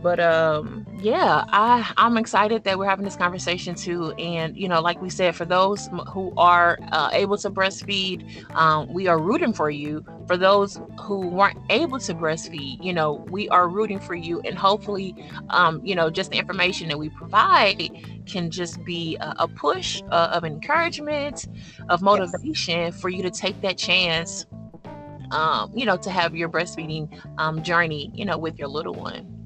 but 0.01 0.19
um 0.19 0.85
yeah 1.01 1.43
i 1.49 1.91
i'm 1.97 2.17
excited 2.17 2.63
that 2.63 2.77
we're 2.77 2.85
having 2.85 3.05
this 3.05 3.15
conversation 3.15 3.75
too. 3.75 4.11
And 4.13 4.57
you 4.57 4.67
know 4.67 4.81
like 4.81 5.01
we 5.01 5.09
said 5.09 5.35
for 5.35 5.45
those 5.45 5.89
who 6.11 6.33
are 6.37 6.77
uh, 6.91 7.09
able 7.13 7.37
to 7.37 7.49
breastfeed 7.49 8.25
um, 8.55 8.91
we 8.93 9.07
are 9.07 9.19
rooting 9.19 9.53
for 9.53 9.69
you. 9.69 10.03
For 10.27 10.37
those 10.37 10.79
who 11.01 11.27
weren't 11.27 11.57
able 11.69 11.99
to 11.99 12.13
breastfeed 12.13 12.83
you 12.83 12.93
know 12.93 13.25
we 13.29 13.49
are 13.49 13.67
rooting 13.67 13.99
for 13.99 14.15
you. 14.15 14.41
And 14.41 14.57
hopefully 14.57 15.15
um, 15.49 15.81
you 15.85 15.95
know 15.95 16.09
just 16.09 16.31
the 16.31 16.37
information 16.37 16.87
that 16.89 16.99
we 16.99 17.09
provide 17.09 17.89
can 18.25 18.51
just 18.51 18.83
be 18.83 19.17
a, 19.17 19.35
a 19.39 19.47
push 19.47 20.01
uh, 20.11 20.29
of 20.31 20.43
encouragement 20.43 21.47
of 21.89 22.01
motivation 22.01 22.79
yes. 22.79 23.01
for 23.01 23.09
you 23.09 23.23
to 23.23 23.31
take 23.31 23.59
that 23.61 23.77
chance 23.77 24.45
um, 25.31 25.71
you 25.75 25.85
know 25.85 25.97
to 25.97 26.09
have 26.09 26.35
your 26.35 26.49
breastfeeding 26.49 27.09
um, 27.37 27.61
journey 27.63 28.11
you 28.13 28.25
know 28.25 28.37
with 28.37 28.57
your 28.57 28.67
little 28.67 28.93
one 28.93 29.38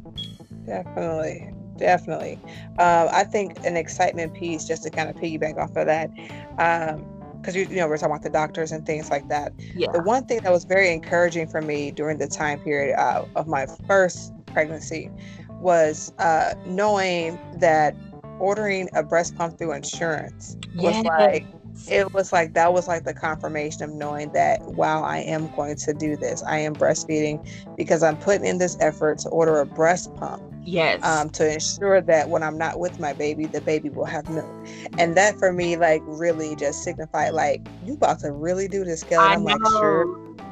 Definitely. 0.66 1.54
Definitely. 1.78 2.40
Um, 2.80 3.10
I 3.12 3.24
think 3.24 3.58
an 3.66 3.76
excitement 3.76 4.34
piece, 4.34 4.66
just 4.66 4.84
to 4.84 4.90
kind 4.90 5.10
of 5.10 5.16
piggyback 5.16 5.58
off 5.58 5.76
of 5.76 5.88
that, 5.88 6.10
because 6.16 7.56
um, 7.56 7.60
you, 7.60 7.66
you 7.68 7.76
know 7.78 7.88
we're 7.88 7.98
talking 7.98 8.12
about 8.12 8.24
the 8.24 8.30
doctors 8.30 8.72
and 8.72 8.86
things 8.86 9.10
like 9.10 9.28
that. 9.30 9.54
Yeah. 9.76 9.92
The 9.92 10.02
one 10.02 10.26
thing 10.26 10.42
that 10.44 10.52
was 10.52 10.66
very 10.66 10.92
encouraging 10.92 11.48
for 11.48 11.62
me 11.62 11.92
during 11.92 12.20
the 12.20 12.28
time 12.28 12.60
period 12.60 12.96
uh, 13.00 13.26
of 13.36 13.48
my 13.48 13.66
first 13.88 14.34
pregnancy 14.46 15.10
was 15.50 16.14
uh, 16.20 16.54
knowing 16.66 17.40
that 17.60 17.96
ordering 18.40 18.90
a 18.94 19.04
breast 19.04 19.36
pump 19.36 19.58
through 19.58 19.74
insurance 19.74 20.58
was 20.76 21.04
like 21.06 21.46
it 21.88 22.12
was 22.14 22.32
like 22.32 22.54
that 22.54 22.74
was 22.74 22.88
like 22.88 23.04
the 23.04 23.14
confirmation 23.14 23.84
of 23.84 23.90
knowing 23.92 24.32
that 24.32 24.62
wow 24.62 25.04
i 25.04 25.18
am 25.20 25.48
going 25.50 25.76
to 25.76 25.94
do 25.94 26.16
this 26.16 26.44
i 26.44 26.58
am 26.58 26.74
breastfeeding 26.76 27.46
because 27.78 28.04
i'm 28.04 28.18
putting 28.18 28.46
in 28.46 28.58
this 28.58 28.78
effort 28.80 29.18
to 29.18 29.30
order 29.30 29.60
a 29.60 29.66
breast 29.66 30.14
pump 30.16 30.42
yes 30.64 31.04
um, 31.04 31.30
to 31.30 31.52
ensure 31.54 32.02
that 32.02 32.30
when 32.30 32.44
i'm 32.44 32.58
not 32.58 32.80
with 32.80 33.00
my 33.00 33.14
baby 33.14 33.48
the 33.48 33.62
baby 33.62 33.90
will 33.90 34.06
have 34.06 34.28
milk 34.30 34.50
and 34.98 35.16
that 35.16 35.38
for 35.40 35.52
me 35.52 35.76
like 35.76 36.02
really 36.06 36.56
just 36.56 36.84
signified 36.84 37.34
like 37.34 37.62
you 37.86 37.94
about 37.94 38.20
to 38.20 38.32
really 38.32 38.68
do 38.68 38.84
this 38.84 39.04
girl 39.04 39.20
i'm 39.22 39.44
like 39.44 39.60
sure 39.80 40.06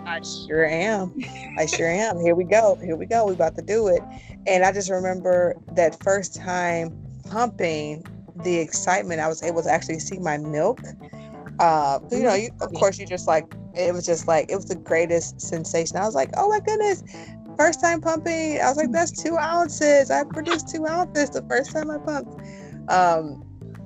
I 0.06 0.20
sure 0.48 0.66
am. 0.66 1.14
I 1.58 1.68
sure 1.68 1.88
am. 1.88 2.20
Here 2.20 2.36
we 2.36 2.44
go. 2.44 2.76
Here 2.84 2.96
we 2.96 3.06
go. 3.06 3.28
We 3.28 3.34
about 3.34 3.56
to 3.56 3.62
do 3.62 3.88
it. 3.88 4.02
And 4.48 4.64
I 4.66 4.72
just 4.72 4.90
remember 4.90 5.56
that 5.76 6.02
first 6.04 6.36
time 6.36 6.98
pumping 7.30 8.04
the 8.44 8.58
excitement 8.58 9.20
I 9.20 9.28
was 9.28 9.44
able 9.44 9.64
to 9.64 9.72
actually 9.72 10.00
see 10.00 10.20
my 10.20 10.38
milk. 10.38 10.82
Uh, 11.60 12.00
you 12.12 12.24
know, 12.24 12.34
you, 12.34 12.50
of 12.62 12.74
course, 12.74 12.98
you 12.98 13.06
just 13.06 13.28
like 13.28 13.54
it 13.76 13.94
was 13.94 14.06
just 14.06 14.28
like 14.28 14.50
it 14.50 14.56
was 14.56 14.66
the 14.66 14.76
greatest 14.76 15.40
sensation. 15.40 15.98
I 15.98 16.06
was 16.06 16.16
like, 16.16 16.30
oh 16.38 16.50
my 16.50 16.60
goodness, 16.60 17.04
first 17.58 17.82
time 17.82 18.02
pumping. 18.02 18.60
I 18.60 18.68
was 18.68 18.78
like, 18.78 18.92
that's 18.92 19.12
two 19.12 19.38
ounces. 19.38 20.10
I 20.10 20.24
produced 20.24 20.70
two 20.70 20.88
ounces 20.88 21.30
the 21.30 21.44
first 21.44 21.72
time 21.72 21.92
I 21.92 21.98
pumped. 21.98 22.34
Um, 22.90 23.44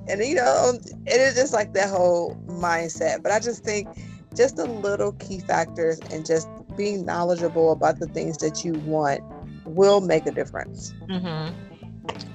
and 0.08 0.22
you 0.24 0.36
know, 0.36 0.78
it 1.06 1.20
is 1.20 1.34
just 1.34 1.52
like 1.52 1.74
that 1.74 1.90
whole 1.90 2.36
mindset. 2.46 3.22
But 3.22 3.32
I 3.32 3.40
just 3.40 3.64
think 3.64 3.88
just 4.34 4.56
the 4.56 4.66
little 4.66 5.12
key 5.12 5.40
factors 5.40 6.00
and 6.10 6.24
just 6.24 6.48
being 6.76 7.04
knowledgeable 7.04 7.72
about 7.72 7.98
the 7.98 8.06
things 8.08 8.38
that 8.38 8.64
you 8.64 8.74
want 8.80 9.20
will 9.64 10.00
make 10.00 10.26
a 10.26 10.30
difference. 10.30 10.94
Mm-hmm. 11.08 11.54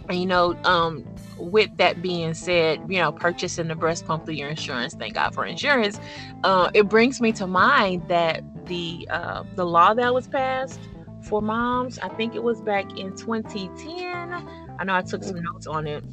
And 0.10 0.20
you 0.20 0.26
know, 0.26 0.56
um, 0.64 1.06
with 1.38 1.76
that 1.78 2.02
being 2.02 2.34
said, 2.34 2.82
you 2.88 3.00
know, 3.00 3.12
purchasing 3.12 3.68
the 3.68 3.76
breast 3.76 4.06
pump 4.06 4.26
through 4.26 4.36
your 4.36 4.50
insurance, 4.50 4.94
thank 4.94 5.16
God 5.16 5.34
for 5.34 5.46
insurance. 5.46 6.00
Uh, 6.44 6.70
it 6.74 6.90
brings 6.90 7.22
me 7.22 7.32
to 7.34 7.48
mind 7.48 8.08
that 8.08 8.44
the 8.66 9.08
uh, 9.10 9.44
the 9.56 9.66
law 9.66 9.94
that 9.94 10.14
was 10.14 10.28
passed 10.28 10.80
for 11.24 11.42
moms, 11.42 12.00
I 12.00 12.10
think 12.10 12.36
it 12.36 12.44
was 12.44 12.62
back 12.62 12.98
in 12.98 13.16
2010. 13.16 14.34
I 14.80 14.84
know 14.84 14.96
I 14.96 15.02
took 15.02 15.24
some 15.24 15.42
notes 15.42 15.68
on 15.68 15.88
it. 15.88 16.04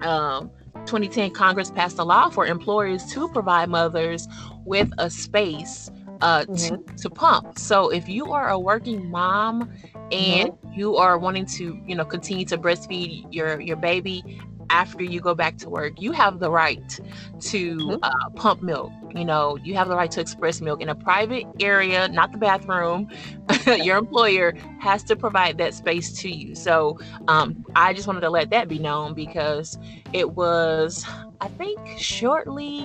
Um, 0.00 0.50
2010, 0.86 1.30
Congress 1.30 1.70
passed 1.70 1.98
a 1.98 2.04
law 2.04 2.28
for 2.28 2.46
employers 2.46 3.04
to 3.12 3.28
provide 3.28 3.68
mothers 3.68 4.26
with 4.64 4.90
a 4.98 5.08
space 5.10 5.90
uh, 6.20 6.44
mm-hmm. 6.44 6.54
to, 6.54 7.02
to 7.02 7.10
pump. 7.10 7.58
So 7.58 7.90
if 7.90 8.08
you 8.08 8.32
are 8.32 8.48
a 8.50 8.58
working 8.58 9.10
mom 9.10 9.70
and 10.10 10.50
mm-hmm. 10.50 10.61
You 10.74 10.96
are 10.96 11.18
wanting 11.18 11.46
to, 11.46 11.80
you 11.86 11.94
know, 11.94 12.04
continue 12.04 12.44
to 12.46 12.58
breastfeed 12.58 13.26
your 13.30 13.60
your 13.60 13.76
baby 13.76 14.40
after 14.72 15.04
you 15.04 15.20
go 15.20 15.34
back 15.34 15.58
to 15.58 15.68
work, 15.68 16.00
you 16.00 16.12
have 16.12 16.40
the 16.40 16.50
right 16.50 16.98
to 17.40 17.76
mm-hmm. 17.76 17.96
uh, 18.02 18.30
pump 18.30 18.62
milk. 18.62 18.90
You 19.14 19.24
know, 19.24 19.56
you 19.62 19.74
have 19.74 19.88
the 19.88 19.94
right 19.94 20.10
to 20.12 20.20
express 20.20 20.62
milk 20.62 20.80
in 20.80 20.88
a 20.88 20.94
private 20.94 21.44
area, 21.60 22.08
not 22.08 22.32
the 22.32 22.38
bathroom. 22.38 23.10
Your 23.66 23.98
employer 23.98 24.54
has 24.80 25.02
to 25.04 25.16
provide 25.16 25.58
that 25.58 25.74
space 25.74 26.12
to 26.20 26.30
you. 26.30 26.54
So 26.54 26.98
um, 27.28 27.64
I 27.76 27.92
just 27.92 28.06
wanted 28.06 28.20
to 28.22 28.30
let 28.30 28.48
that 28.50 28.68
be 28.68 28.78
known 28.78 29.12
because 29.12 29.78
it 30.14 30.30
was, 30.32 31.04
I 31.40 31.48
think, 31.48 31.78
shortly 31.98 32.80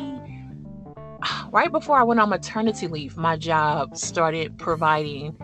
right 1.52 1.72
before 1.72 1.98
I 1.98 2.04
went 2.04 2.20
on 2.20 2.30
maternity 2.30 2.88
leave, 2.88 3.16
my 3.18 3.38
job 3.38 3.98
started 3.98 4.58
providing 4.58 5.38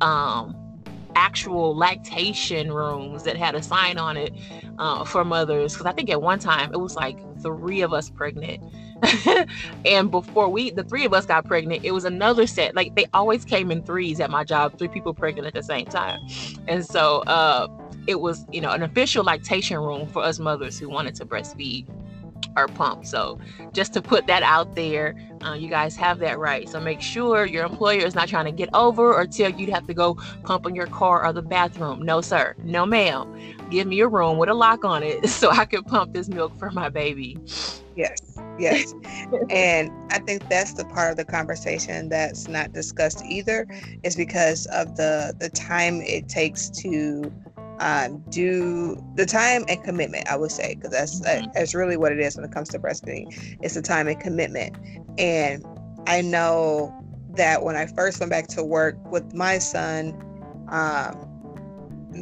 um, 0.00 0.67
actual 1.14 1.76
lactation 1.76 2.72
rooms 2.72 3.24
that 3.24 3.36
had 3.36 3.54
a 3.54 3.62
sign 3.62 3.98
on 3.98 4.16
it 4.16 4.32
uh, 4.78 5.04
for 5.04 5.24
mothers. 5.24 5.74
Because 5.74 5.86
I 5.86 5.92
think 5.92 6.10
at 6.10 6.22
one 6.22 6.38
time 6.38 6.72
it 6.72 6.78
was 6.78 6.96
like 6.96 7.18
three 7.40 7.80
of 7.82 7.92
us 7.92 8.10
pregnant. 8.10 8.62
and 9.84 10.10
before 10.10 10.48
we, 10.48 10.70
the 10.70 10.84
three 10.84 11.04
of 11.04 11.12
us 11.12 11.26
got 11.26 11.44
pregnant, 11.46 11.84
it 11.84 11.92
was 11.92 12.04
another 12.04 12.46
set. 12.46 12.74
Like 12.74 12.94
they 12.94 13.06
always 13.14 13.44
came 13.44 13.70
in 13.70 13.82
threes 13.82 14.20
at 14.20 14.30
my 14.30 14.44
job, 14.44 14.78
three 14.78 14.88
people 14.88 15.14
pregnant 15.14 15.46
at 15.46 15.54
the 15.54 15.62
same 15.62 15.86
time. 15.86 16.20
And 16.66 16.84
so 16.84 17.18
uh, 17.22 17.68
it 18.06 18.20
was, 18.20 18.46
you 18.50 18.60
know, 18.60 18.70
an 18.70 18.82
official 18.82 19.24
lactation 19.24 19.78
room 19.78 20.08
for 20.08 20.22
us 20.22 20.38
mothers 20.38 20.78
who 20.78 20.88
wanted 20.88 21.14
to 21.16 21.26
breastfeed 21.26 21.86
or 22.58 22.68
pump. 22.68 23.06
So 23.06 23.38
just 23.72 23.92
to 23.94 24.02
put 24.02 24.26
that 24.26 24.42
out 24.42 24.74
there, 24.74 25.14
uh, 25.44 25.54
you 25.54 25.68
guys 25.68 25.96
have 25.96 26.18
that 26.18 26.38
right. 26.38 26.68
So 26.68 26.80
make 26.80 27.00
sure 27.00 27.46
your 27.46 27.64
employer 27.64 28.04
is 28.04 28.14
not 28.14 28.28
trying 28.28 28.46
to 28.46 28.52
get 28.52 28.68
over 28.74 29.14
or 29.14 29.26
tell 29.26 29.50
you 29.50 29.66
to 29.66 29.72
have 29.72 29.86
to 29.86 29.94
go 29.94 30.14
pump 30.42 30.66
in 30.66 30.74
your 30.74 30.86
car 30.86 31.24
or 31.24 31.32
the 31.32 31.42
bathroom. 31.42 32.02
No, 32.02 32.20
sir. 32.20 32.54
No, 32.64 32.84
ma'am. 32.84 33.32
Give 33.70 33.86
me 33.86 34.00
a 34.00 34.08
room 34.08 34.38
with 34.38 34.48
a 34.48 34.54
lock 34.54 34.84
on 34.84 35.02
it 35.02 35.28
so 35.28 35.50
I 35.50 35.64
can 35.64 35.84
pump 35.84 36.12
this 36.12 36.28
milk 36.28 36.58
for 36.58 36.70
my 36.70 36.88
baby. 36.88 37.38
Yes, 37.98 38.38
yes. 38.60 38.94
and 39.50 39.90
I 40.12 40.20
think 40.20 40.48
that's 40.48 40.74
the 40.74 40.84
part 40.84 41.10
of 41.10 41.16
the 41.16 41.24
conversation 41.24 42.08
that's 42.08 42.46
not 42.46 42.72
discussed 42.72 43.24
either, 43.24 43.66
is 44.04 44.14
because 44.14 44.66
of 44.66 44.96
the 44.96 45.34
the 45.40 45.48
time 45.48 46.00
it 46.02 46.28
takes 46.28 46.70
to 46.82 47.32
um, 47.80 48.22
do 48.30 49.02
the 49.14 49.26
time 49.26 49.64
and 49.68 49.82
commitment. 49.84 50.28
I 50.30 50.36
would 50.36 50.50
say 50.50 50.74
because 50.74 50.90
that's 50.90 51.20
uh, 51.22 51.28
mm-hmm. 51.28 51.50
that's 51.54 51.74
really 51.74 51.96
what 51.96 52.12
it 52.12 52.20
is 52.20 52.36
when 52.36 52.44
it 52.44 52.52
comes 52.52 52.68
to 52.70 52.78
breastfeeding. 52.78 53.58
It's 53.62 53.74
the 53.74 53.82
time 53.82 54.08
and 54.08 54.18
commitment, 54.18 54.76
and 55.18 55.64
I 56.06 56.20
know 56.20 56.94
that 57.36 57.62
when 57.62 57.76
I 57.76 57.86
first 57.86 58.20
went 58.20 58.30
back 58.30 58.48
to 58.48 58.64
work 58.64 58.96
with 59.10 59.34
my 59.34 59.58
son, 59.58 60.14
um, 60.68 61.14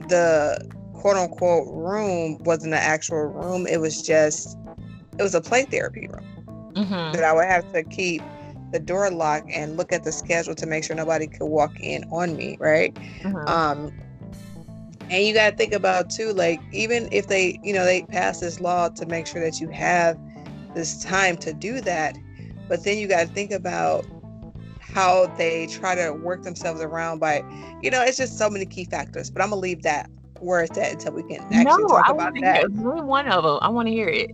the 0.08 0.58
quote 0.94 1.16
unquote 1.16 1.66
room 1.68 2.38
wasn't 2.44 2.74
an 2.74 2.80
actual 2.80 3.24
room. 3.24 3.66
It 3.66 3.80
was 3.80 4.02
just 4.02 4.58
it 5.18 5.22
was 5.22 5.34
a 5.34 5.40
play 5.40 5.64
therapy 5.64 6.08
room 6.08 6.72
mm-hmm. 6.74 7.12
that 7.12 7.24
I 7.24 7.32
would 7.32 7.46
have 7.46 7.70
to 7.72 7.82
keep 7.82 8.22
the 8.72 8.80
door 8.80 9.10
locked 9.10 9.50
and 9.50 9.76
look 9.76 9.92
at 9.92 10.04
the 10.04 10.12
schedule 10.12 10.54
to 10.54 10.66
make 10.66 10.84
sure 10.84 10.96
nobody 10.96 11.26
could 11.26 11.46
walk 11.46 11.78
in 11.80 12.04
on 12.10 12.36
me, 12.36 12.56
right? 12.60 12.94
Mm-hmm. 12.94 13.48
Um, 13.48 13.92
and 15.10 15.24
you 15.24 15.34
got 15.34 15.50
to 15.50 15.56
think 15.56 15.72
about 15.72 16.10
too, 16.10 16.32
like 16.32 16.60
even 16.72 17.08
if 17.12 17.28
they, 17.28 17.58
you 17.62 17.72
know, 17.72 17.84
they 17.84 18.02
pass 18.02 18.40
this 18.40 18.60
law 18.60 18.88
to 18.88 19.06
make 19.06 19.26
sure 19.26 19.40
that 19.42 19.60
you 19.60 19.68
have 19.68 20.18
this 20.74 21.02
time 21.02 21.36
to 21.38 21.52
do 21.52 21.80
that, 21.82 22.16
but 22.68 22.84
then 22.84 22.98
you 22.98 23.06
got 23.06 23.26
to 23.26 23.32
think 23.32 23.52
about 23.52 24.04
how 24.80 25.26
they 25.36 25.66
try 25.66 25.94
to 25.94 26.12
work 26.12 26.42
themselves 26.42 26.80
around 26.80 27.18
by, 27.18 27.44
you 27.82 27.90
know, 27.90 28.02
it's 28.02 28.16
just 28.16 28.38
so 28.38 28.48
many 28.48 28.64
key 28.64 28.84
factors. 28.84 29.30
But 29.30 29.42
I'm 29.42 29.50
gonna 29.50 29.60
leave 29.60 29.82
that 29.82 30.10
where 30.40 30.62
it's 30.62 30.76
at 30.78 30.92
until 30.92 31.12
we 31.12 31.22
can 31.22 31.40
actually 31.52 31.64
no, 31.64 31.88
talk 31.88 32.08
I 32.08 32.12
about 32.12 32.34
that. 32.40 32.60
Hear 32.72 33.02
one 33.04 33.28
of 33.28 33.44
them. 33.44 33.58
I 33.62 33.68
want 33.68 33.88
to 33.88 33.92
hear 33.92 34.08
it. 34.08 34.30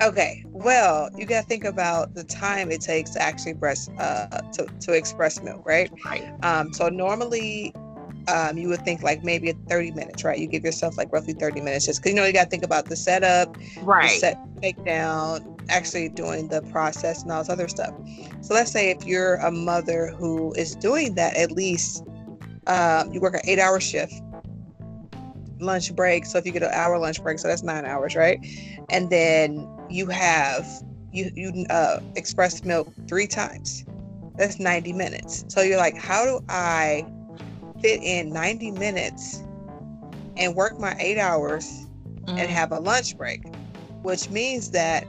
Okay, 0.00 0.44
well, 0.46 1.10
you 1.16 1.26
got 1.26 1.42
to 1.42 1.46
think 1.48 1.64
about 1.64 2.14
the 2.14 2.22
time 2.22 2.70
it 2.70 2.80
takes 2.80 3.10
to 3.10 3.22
actually 3.22 3.54
breast 3.54 3.90
uh, 3.98 4.40
to 4.52 4.66
to 4.80 4.92
express 4.92 5.42
milk, 5.42 5.66
right? 5.66 5.90
Right. 6.04 6.32
Um, 6.42 6.72
so 6.72 6.88
normally, 6.88 7.74
um, 8.28 8.58
you 8.58 8.68
would 8.68 8.82
think 8.84 9.02
like 9.02 9.24
maybe 9.24 9.52
30 9.68 9.92
minutes, 9.92 10.24
right? 10.24 10.38
You 10.38 10.46
give 10.46 10.62
yourself 10.64 10.96
like 10.96 11.12
roughly 11.12 11.34
30 11.34 11.60
minutes, 11.60 11.86
just 11.86 12.00
because 12.00 12.12
you 12.12 12.16
know 12.16 12.26
you 12.26 12.32
got 12.32 12.44
to 12.44 12.50
think 12.50 12.64
about 12.64 12.86
the 12.86 12.96
setup, 12.96 13.56
Right. 13.82 14.02
the 14.02 14.08
set 14.08 14.38
takedown, 14.62 15.60
actually 15.70 16.08
doing 16.10 16.48
the 16.48 16.62
process 16.62 17.22
and 17.22 17.32
all 17.32 17.40
this 17.40 17.50
other 17.50 17.68
stuff. 17.68 17.92
So 18.42 18.54
let's 18.54 18.70
say 18.70 18.90
if 18.90 19.04
you're 19.06 19.36
a 19.36 19.50
mother 19.50 20.08
who 20.18 20.52
is 20.54 20.74
doing 20.76 21.14
that, 21.14 21.36
at 21.36 21.52
least 21.52 22.04
um, 22.66 23.12
you 23.12 23.20
work 23.20 23.34
an 23.34 23.40
eight-hour 23.44 23.80
shift, 23.80 24.12
lunch 25.60 25.94
break. 25.94 26.26
So 26.26 26.38
if 26.38 26.46
you 26.46 26.52
get 26.52 26.62
an 26.62 26.70
hour 26.72 26.98
lunch 26.98 27.22
break, 27.22 27.38
so 27.38 27.48
that's 27.48 27.62
nine 27.62 27.84
hours, 27.84 28.14
right? 28.14 28.38
And 28.90 29.10
then 29.10 29.66
you 29.90 30.06
have 30.06 30.66
you 31.12 31.30
you 31.34 31.66
uh, 31.70 32.00
express 32.16 32.64
milk 32.64 32.92
three 33.08 33.26
times. 33.26 33.84
That's 34.36 34.60
90 34.60 34.92
minutes. 34.92 35.44
So 35.48 35.62
you're 35.62 35.78
like, 35.78 35.96
how 35.96 36.24
do 36.24 36.40
I 36.48 37.04
fit 37.80 38.02
in 38.02 38.32
90 38.32 38.70
minutes 38.72 39.42
and 40.36 40.54
work 40.54 40.78
my 40.78 40.94
eight 40.98 41.18
hours 41.18 41.86
and 42.26 42.40
Mhm. 42.40 42.50
have 42.50 42.72
a 42.72 42.78
lunch 42.78 43.16
break, 43.16 43.42
which 44.02 44.30
means 44.30 44.70
that 44.70 45.06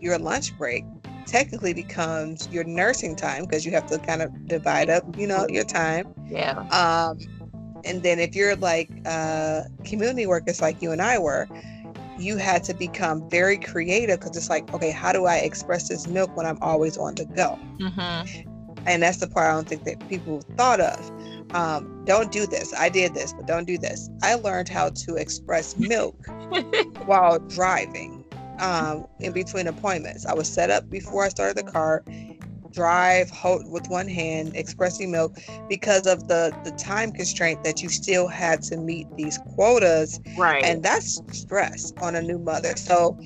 your 0.00 0.18
lunch 0.18 0.56
break 0.58 0.84
technically 1.26 1.74
becomes 1.74 2.48
your 2.48 2.64
nursing 2.64 3.14
time 3.14 3.44
because 3.44 3.66
you 3.66 3.72
have 3.72 3.86
to 3.86 3.98
kind 3.98 4.22
of 4.22 4.48
divide 4.48 4.88
up, 4.88 5.04
you 5.18 5.26
know, 5.26 5.46
your 5.48 5.64
time. 5.64 6.06
Yeah. 6.26 6.54
Um, 6.70 7.18
and 7.84 8.02
then 8.02 8.18
if 8.18 8.34
you're 8.34 8.56
like 8.56 8.90
uh, 9.06 9.62
community 9.84 10.26
workers 10.26 10.60
like 10.60 10.80
you 10.82 10.92
and 10.92 11.02
I 11.02 11.18
were, 11.18 11.48
you 12.18 12.36
had 12.36 12.64
to 12.64 12.74
become 12.74 13.28
very 13.30 13.58
creative 13.58 14.18
because 14.18 14.36
it's 14.36 14.50
like, 14.50 14.72
okay, 14.74 14.90
how 14.90 15.12
do 15.12 15.26
I 15.26 15.36
express 15.36 15.88
this 15.88 16.06
milk 16.08 16.36
when 16.36 16.46
I'm 16.46 16.58
always 16.60 16.96
on 16.96 17.14
the 17.14 17.26
go? 17.26 17.58
Mm-hmm. 17.78 18.57
And 18.86 19.02
that's 19.02 19.18
the 19.18 19.28
part 19.28 19.46
I 19.50 19.54
don't 19.54 19.68
think 19.68 19.84
that 19.84 20.08
people 20.08 20.42
thought 20.56 20.80
of. 20.80 21.10
Um, 21.54 22.04
don't 22.06 22.32
do 22.32 22.46
this. 22.46 22.72
I 22.74 22.88
did 22.88 23.14
this, 23.14 23.32
but 23.32 23.46
don't 23.46 23.66
do 23.66 23.78
this. 23.78 24.08
I 24.22 24.34
learned 24.34 24.68
how 24.68 24.90
to 24.90 25.16
express 25.16 25.76
milk 25.78 26.14
while 27.06 27.38
driving 27.38 28.24
um, 28.60 29.06
in 29.20 29.32
between 29.32 29.66
appointments. 29.66 30.26
I 30.26 30.34
was 30.34 30.48
set 30.48 30.70
up 30.70 30.88
before 30.90 31.24
I 31.24 31.28
started 31.28 31.56
the 31.56 31.70
car, 31.70 32.02
drive, 32.72 33.30
hold 33.30 33.70
with 33.70 33.88
one 33.88 34.08
hand, 34.08 34.52
expressing 34.54 35.10
milk 35.10 35.36
because 35.68 36.06
of 36.06 36.28
the 36.28 36.52
the 36.64 36.72
time 36.72 37.12
constraint 37.12 37.62
that 37.64 37.82
you 37.82 37.88
still 37.88 38.28
had 38.28 38.62
to 38.64 38.76
meet 38.76 39.06
these 39.16 39.38
quotas, 39.54 40.20
Right. 40.36 40.64
and 40.64 40.82
that's 40.82 41.20
stress 41.32 41.92
on 42.00 42.14
a 42.14 42.22
new 42.22 42.38
mother. 42.38 42.76
So, 42.76 43.18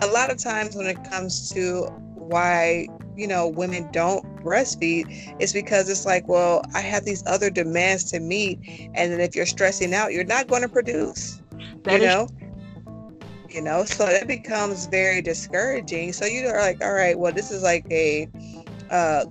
a 0.00 0.06
lot 0.06 0.30
of 0.30 0.38
times 0.38 0.76
when 0.76 0.86
it 0.86 1.02
comes 1.10 1.50
to 1.52 1.86
why 2.14 2.88
you 3.16 3.26
know 3.26 3.48
women 3.48 3.88
don't 3.92 4.24
breastfeed 4.42 5.04
it's 5.40 5.52
because 5.52 5.88
it's 5.88 6.04
like 6.06 6.26
well 6.28 6.62
i 6.74 6.80
have 6.80 7.04
these 7.04 7.22
other 7.26 7.50
demands 7.50 8.04
to 8.10 8.20
meet 8.20 8.58
and 8.94 9.12
then 9.12 9.20
if 9.20 9.34
you're 9.34 9.46
stressing 9.46 9.94
out 9.94 10.12
you're 10.12 10.24
not 10.24 10.48
going 10.48 10.62
to 10.62 10.68
produce 10.68 11.40
That 11.84 12.00
you 12.00 12.06
is- 12.06 12.14
know? 12.14 12.28
You 13.48 13.62
know 13.62 13.84
so 13.84 14.06
that 14.06 14.26
becomes 14.26 14.86
very 14.86 15.22
discouraging. 15.22 16.12
So 16.12 16.24
you 16.24 16.48
are 16.48 16.60
like 16.60 16.82
all 16.82 16.92
right 16.92 17.18
well 17.18 17.32
this 17.32 17.50
is 17.50 17.62
like 17.62 17.86
a 17.90 18.28
uh 18.90 19.24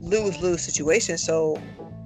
lose-lose 0.00 0.62
situation 0.62 1.16
so 1.18 1.56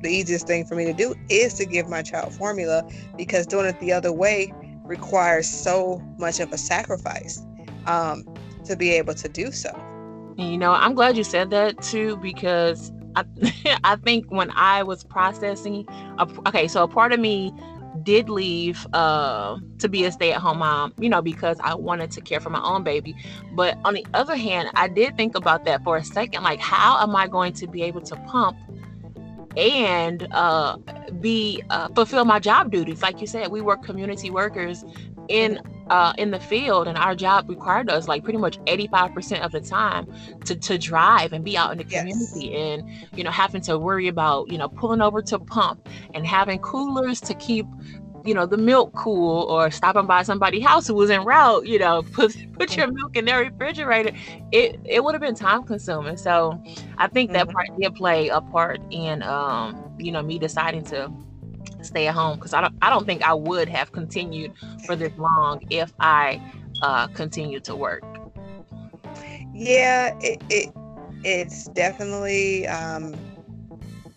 the 0.02 0.10
easiest 0.10 0.46
thing 0.46 0.66
for 0.66 0.74
me 0.74 0.84
to 0.84 0.92
do 0.92 1.14
is 1.30 1.54
to 1.54 1.64
give 1.64 1.88
my 1.88 2.02
child 2.02 2.34
formula 2.34 2.82
because 3.16 3.46
doing 3.46 3.64
it 3.66 3.78
the 3.80 3.92
other 3.92 4.12
way 4.12 4.52
requires 4.84 5.48
so 5.48 6.02
much 6.18 6.40
of 6.40 6.52
a 6.52 6.58
sacrifice 6.58 7.40
um, 7.86 8.24
to 8.64 8.76
be 8.76 8.90
able 8.90 9.14
to 9.14 9.28
do 9.28 9.50
so 9.50 9.70
You 10.36 10.58
know, 10.58 10.72
I'm 10.72 10.94
glad 10.94 11.16
you 11.16 11.24
said 11.24 11.50
that 11.50 11.80
too 11.82 12.16
because 12.16 12.92
I 13.16 13.24
I 13.84 13.96
think 13.96 14.26
when 14.30 14.50
I 14.52 14.82
was 14.82 15.04
processing, 15.04 15.86
okay, 16.46 16.68
so 16.68 16.84
a 16.84 16.88
part 16.88 17.12
of 17.12 17.20
me 17.20 17.52
did 18.02 18.28
leave 18.28 18.86
uh, 18.92 19.56
to 19.78 19.88
be 19.88 20.04
a 20.04 20.12
stay-at-home 20.12 20.58
mom, 20.58 20.92
you 20.98 21.08
know, 21.08 21.22
because 21.22 21.58
I 21.62 21.74
wanted 21.74 22.10
to 22.12 22.20
care 22.20 22.40
for 22.40 22.50
my 22.50 22.62
own 22.62 22.82
baby. 22.82 23.14
But 23.52 23.78
on 23.84 23.94
the 23.94 24.04
other 24.14 24.36
hand, 24.36 24.70
I 24.74 24.88
did 24.88 25.16
think 25.16 25.36
about 25.36 25.64
that 25.64 25.84
for 25.84 25.96
a 25.96 26.04
second, 26.04 26.42
like 26.42 26.60
how 26.60 27.00
am 27.00 27.14
I 27.14 27.28
going 27.28 27.52
to 27.54 27.66
be 27.66 27.82
able 27.82 28.00
to 28.02 28.16
pump 28.16 28.56
and 29.56 30.26
uh, 30.32 30.76
be 31.20 31.62
uh, 31.70 31.88
fulfill 31.94 32.24
my 32.24 32.40
job 32.40 32.72
duties? 32.72 33.00
Like 33.00 33.20
you 33.20 33.26
said, 33.26 33.50
we 33.52 33.60
were 33.60 33.76
community 33.76 34.30
workers 34.30 34.84
in 35.28 35.60
uh, 35.90 36.12
in 36.18 36.30
the 36.30 36.40
field, 36.40 36.88
and 36.88 36.96
our 36.98 37.14
job 37.14 37.48
required 37.48 37.90
us 37.90 38.08
like 38.08 38.22
pretty 38.24 38.38
much 38.38 38.58
85% 38.66 39.42
of 39.44 39.52
the 39.52 39.60
time 39.60 40.06
to, 40.44 40.56
to 40.56 40.78
drive 40.78 41.32
and 41.32 41.44
be 41.44 41.56
out 41.56 41.72
in 41.72 41.78
the 41.78 41.84
Yes. 41.88 42.44
community 42.44 42.54
and 42.54 42.82
you 43.14 43.24
know 43.24 43.30
having 43.30 43.60
to 43.62 43.78
worry 43.78 44.08
about 44.08 44.48
you 44.50 44.58
know 44.58 44.68
pulling 44.68 45.00
over 45.02 45.22
to 45.22 45.38
pump 45.38 45.80
and 46.14 46.26
having 46.26 46.58
coolers 46.60 47.20
to 47.22 47.34
keep 47.34 47.66
you 48.24 48.32
know 48.34 48.46
the 48.46 48.56
milk 48.56 48.94
cool 48.94 49.42
or 49.50 49.70
stopping 49.70 50.06
by 50.06 50.22
somebody's 50.22 50.64
house 50.64 50.86
who 50.86 50.94
was 50.94 51.10
en 51.10 51.24
route 51.24 51.66
you 51.66 51.78
know 51.78 52.02
put 52.12 52.34
put 52.52 52.76
your 52.76 52.86
milk 52.86 53.14
in 53.16 53.24
their 53.26 53.40
refrigerator 53.40 54.10
it 54.52 54.80
it 54.84 55.04
would 55.04 55.14
have 55.14 55.20
been 55.20 55.34
time 55.34 55.62
consuming 55.64 56.16
so 56.16 56.58
i 56.98 57.06
think 57.06 57.32
that 57.32 57.46
Mhm. 57.46 57.52
part 57.52 57.66
did 57.80 57.94
play 57.94 58.28
a 58.28 58.40
part 58.40 58.80
in 58.90 59.22
um 59.22 59.76
you 59.98 60.10
know 60.10 60.22
me 60.22 60.38
deciding 60.38 60.84
to 60.84 61.10
stay 61.84 62.06
at 62.06 62.14
home 62.14 62.36
because 62.36 62.52
i 62.54 62.60
don't 62.60 62.74
i 62.82 62.90
don't 62.90 63.06
think 63.06 63.22
i 63.22 63.32
would 63.32 63.68
have 63.68 63.92
continued 63.92 64.52
for 64.86 64.96
this 64.96 65.12
long 65.16 65.60
if 65.70 65.92
i 66.00 66.40
uh 66.82 67.06
continued 67.08 67.64
to 67.64 67.76
work. 67.76 68.02
Yeah 69.54 70.16
it, 70.20 70.42
it 70.50 70.70
it's 71.22 71.68
definitely 71.68 72.66
um 72.66 73.14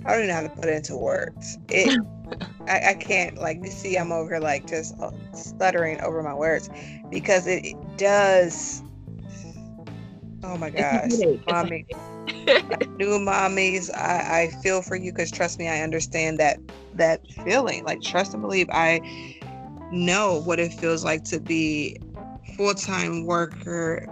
i 0.06 0.12
don't 0.12 0.24
even 0.24 0.28
know 0.30 0.36
how 0.36 0.42
to 0.42 0.50
put 0.50 0.66
it 0.66 0.76
into 0.76 0.98
words. 0.98 1.58
It 1.70 1.98
I, 2.68 2.90
I 2.90 2.94
can't 2.96 3.38
like 3.38 3.60
you 3.64 3.72
see 3.72 3.98
i'm 3.98 4.12
over 4.12 4.36
here 4.36 4.40
like 4.40 4.68
just 4.68 5.00
uh, 5.00 5.12
stuttering 5.34 6.02
over 6.02 6.22
my 6.22 6.34
words 6.34 6.70
because 7.10 7.48
it, 7.48 7.66
it 7.66 7.98
does 7.98 8.84
oh 10.44 10.58
my 10.58 10.70
gosh 10.70 11.12
headache. 11.12 11.42
It's 11.48 11.48
a 11.48 11.54
mommy. 11.54 11.86
new 12.98 13.20
mommies 13.20 13.94
i 13.96 14.42
i 14.42 14.62
feel 14.62 14.82
for 14.82 14.96
you 14.96 15.12
because 15.12 15.32
trust 15.32 15.60
me 15.60 15.68
i 15.68 15.82
understand 15.82 16.38
that 16.40 16.60
that 16.98 17.22
feeling 17.32 17.84
like 17.86 18.02
trust 18.02 18.34
and 18.34 18.42
believe 18.42 18.68
i 18.72 19.00
know 19.92 20.42
what 20.42 20.60
it 20.60 20.74
feels 20.74 21.04
like 21.04 21.24
to 21.24 21.40
be 21.40 21.98
full-time 22.56 23.26
worker 23.26 24.08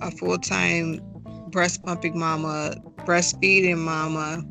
a 0.00 0.10
full-time 0.10 1.00
breast 1.48 1.82
pumping 1.84 2.18
mama 2.18 2.74
breastfeeding 3.04 3.78
mama 3.78 4.42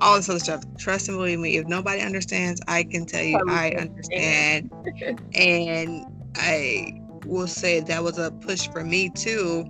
all 0.00 0.16
this 0.16 0.28
other 0.28 0.40
stuff. 0.40 0.62
Trust 0.76 1.08
and 1.08 1.16
believe 1.16 1.38
me 1.38 1.56
if 1.56 1.66
nobody 1.66 2.02
understands 2.02 2.60
i 2.68 2.82
can 2.82 3.06
tell 3.06 3.22
you 3.22 3.40
i 3.48 3.70
understand. 3.70 4.70
And 5.34 6.04
i 6.36 7.00
will 7.24 7.46
say 7.46 7.80
that 7.80 8.02
was 8.02 8.18
a 8.18 8.30
push 8.30 8.68
for 8.68 8.84
me 8.84 9.08
too 9.10 9.64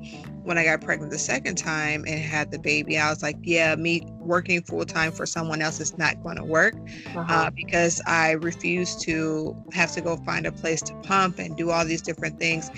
when 0.45 0.59
I 0.59 0.65
got 0.65 0.83
pregnant 0.83 1.11
the 1.11 1.19
second 1.19 1.57
time 1.57 2.05
and 2.07 2.21
had 2.21 2.51
the 2.51 2.59
baby, 2.59 2.99
I 2.99 3.09
was 3.11 3.23
like, 3.23 3.39
yeah, 3.43 3.75
me 3.77 4.07
working 4.25 4.63
full 4.63 4.85
time 4.85 5.13
for 5.13 5.27
someone 5.27 5.61
else 5.63 5.81
is 5.81 5.97
not 5.99 6.23
going 6.23 6.37
to 6.37 6.45
work 6.45 6.75
Uh-huh. 7.15 7.33
uh, 7.33 7.51
because 7.51 8.01
I 8.07 8.33
refuse 8.33 8.97
to 9.05 9.57
have 9.73 9.93
to 9.93 10.01
go 10.01 10.17
find 10.19 10.47
a 10.47 10.53
place 10.53 10.83
to 10.83 10.95
pump 11.03 11.39
and 11.39 11.57
do 11.57 11.71
all 11.71 11.85
these 11.85 12.03
different 12.03 12.39
things. 12.39 12.71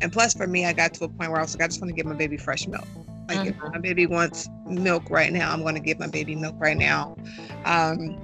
And 0.00 0.12
plus, 0.12 0.34
for 0.34 0.46
me, 0.46 0.66
I 0.66 0.72
got 0.72 0.94
to 0.94 1.04
a 1.04 1.08
point 1.08 1.30
where 1.30 1.38
I 1.38 1.42
was 1.42 1.54
like, 1.54 1.64
I 1.64 1.68
just 1.68 1.80
want 1.80 1.90
to 1.90 1.94
give 1.94 2.06
my 2.06 2.14
baby 2.14 2.36
fresh 2.36 2.66
milk. 2.66 2.86
Like, 3.28 3.46
if 3.46 3.54
Mhm. 3.56 3.72
my 3.72 3.78
baby 3.78 4.06
wants 4.06 4.48
milk 4.66 5.08
right 5.10 5.32
now, 5.32 5.52
I'm 5.52 5.62
going 5.62 5.74
to 5.74 5.80
give 5.80 5.98
my 5.98 6.08
baby 6.08 6.34
milk 6.34 6.56
right 6.58 6.76
now. 6.76 7.16
Um, 7.64 8.18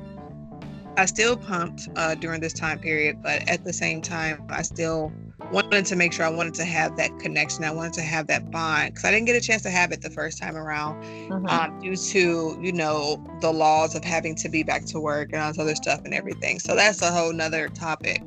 I 0.97 1.07
still 1.07 1.37
pumped 1.37 1.89
uh, 1.97 2.15
during 2.17 2.41
this 2.41 2.53
time 2.53 2.79
period, 2.81 3.23
but 3.23 3.49
at 3.49 3.65
the 3.65 3.73
same 3.73 4.03
time, 4.03 4.43
I 4.51 4.63
still 4.63 5.13
wanted 5.51 5.87
to 5.87 5.97
make 5.97 6.13
sure 6.13 6.25
I 6.25 6.31
wanted 6.31 6.55
to 6.55 6.65
have 6.65 6.97
that 6.97 7.19
connection. 7.19 7.65
I 7.65 7.71
wanted 7.73 7.95
to 7.95 8.03
have 8.03 8.27
that 8.29 8.51
bond 8.51 8.91
because 8.95 9.05
I 9.05 9.11
didn't 9.11 9.27
get 9.27 9.37
a 9.37 9.41
chance 9.41 9.63
to 9.63 9.71
have 9.71 9.93
it 9.93 10.01
the 10.03 10.11
first 10.11 10.39
time 10.39 10.57
around 10.57 11.03
Mhm. 11.31 11.49
um, 11.51 11.81
due 11.81 11.97
to 11.97 12.59
you 12.63 12.73
know 12.73 13.23
the 13.41 13.53
laws 13.53 13.95
of 13.95 14.05
having 14.05 14.35
to 14.37 14.49
be 14.49 14.63
back 14.63 14.85
to 14.87 15.01
work 15.01 15.31
and 15.33 15.43
all 15.43 15.49
this 15.49 15.59
other 15.59 15.75
stuff 15.75 16.01
and 16.05 16.15
everything. 16.15 16.59
So 16.61 16.75
that's 16.75 17.03
a 17.03 17.11
whole 17.11 17.33
nother 17.33 17.69
topic 17.69 18.23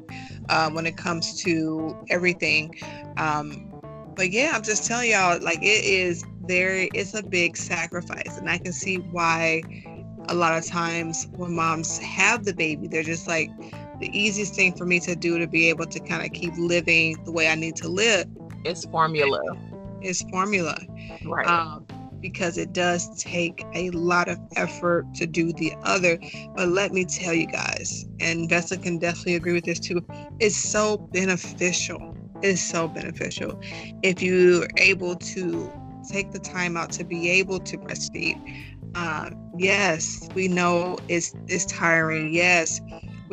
um, 0.49 0.73
when 0.73 0.86
it 0.86 0.97
comes 0.97 1.41
to 1.43 1.95
everything. 2.09 2.75
Um, 3.17 3.69
but 4.15 4.31
yeah, 4.31 4.51
I'm 4.53 4.62
just 4.63 4.86
telling 4.86 5.09
y'all, 5.12 5.39
like 5.41 5.59
it 5.63 5.83
is 5.86 6.23
very, 6.45 6.89
it's 6.93 7.13
a 7.13 7.23
big 7.23 7.57
sacrifice, 7.57 8.38
and 8.38 8.49
I 8.49 8.57
can 8.57 8.73
see 8.73 8.97
why 8.97 9.63
a 10.29 10.33
lot 10.36 10.57
of 10.57 10.65
times 10.65 11.27
when 11.36 11.53
moms 11.55 11.97
have 11.97 12.45
the 12.45 12.53
baby, 12.53 12.88
they're 12.88 13.03
just 13.03 13.27
like 13.27 13.49
the 14.04 14.20
easiest 14.20 14.56
thing 14.56 14.74
for 14.76 14.86
me 14.86 15.00
to 15.00 15.16
do 15.16 15.39
to 15.39 15.48
be 15.48 15.70
able 15.70 15.86
to 15.86 16.00
kind 16.00 16.26
of 16.26 16.34
keep 16.34 16.54
living 16.58 17.24
the 17.26 17.32
way 17.32 17.48
I 17.48 17.56
need 17.56 17.76
to 17.78 17.88
live 17.88 18.26
is 18.66 18.86
formula 18.86 19.39
is 20.02 20.22
formula 20.32 20.78
right 21.24 21.48
um, 21.48 21.86
because 22.22 22.58
it 22.58 22.74
does 22.74 23.10
take 23.24 23.66
a 23.76 23.89
lot 23.92 24.30
of 24.30 24.39
effort 24.56 25.13
to 25.16 25.26
do 25.26 25.54
the 25.54 25.74
other. 25.84 26.18
But 26.56 26.70
let 26.70 26.92
me 26.94 27.06
tell 27.06 27.34
you 27.34 27.48
guys, 27.48 28.06
and 28.20 28.50
Vesta 28.50 28.78
can 28.78 28.98
definitely 29.00 29.36
agree 29.36 29.54
with 29.54 29.66
this 29.66 29.80
too, 29.80 30.02
it's 30.39 30.56
so 30.58 30.98
beneficial 31.13 32.16
It's 32.42 32.62
so 32.62 32.88
beneficial. 32.88 33.60
If 34.04 34.22
you're 34.22 34.68
able 34.78 35.16
to 35.16 35.72
take 36.12 36.32
the 36.32 36.39
time 36.39 36.76
out 36.78 36.92
to 36.94 37.06
be 37.06 37.30
able 37.30 37.60
to 37.60 37.78
breastfeed, 37.78 38.38
uh, 38.96 39.30
yes, 39.58 40.30
we 40.36 40.48
know 40.48 40.98
it's 41.08 41.36
it's 41.48 41.66
tiring. 41.66 42.34
Yes, 42.34 42.82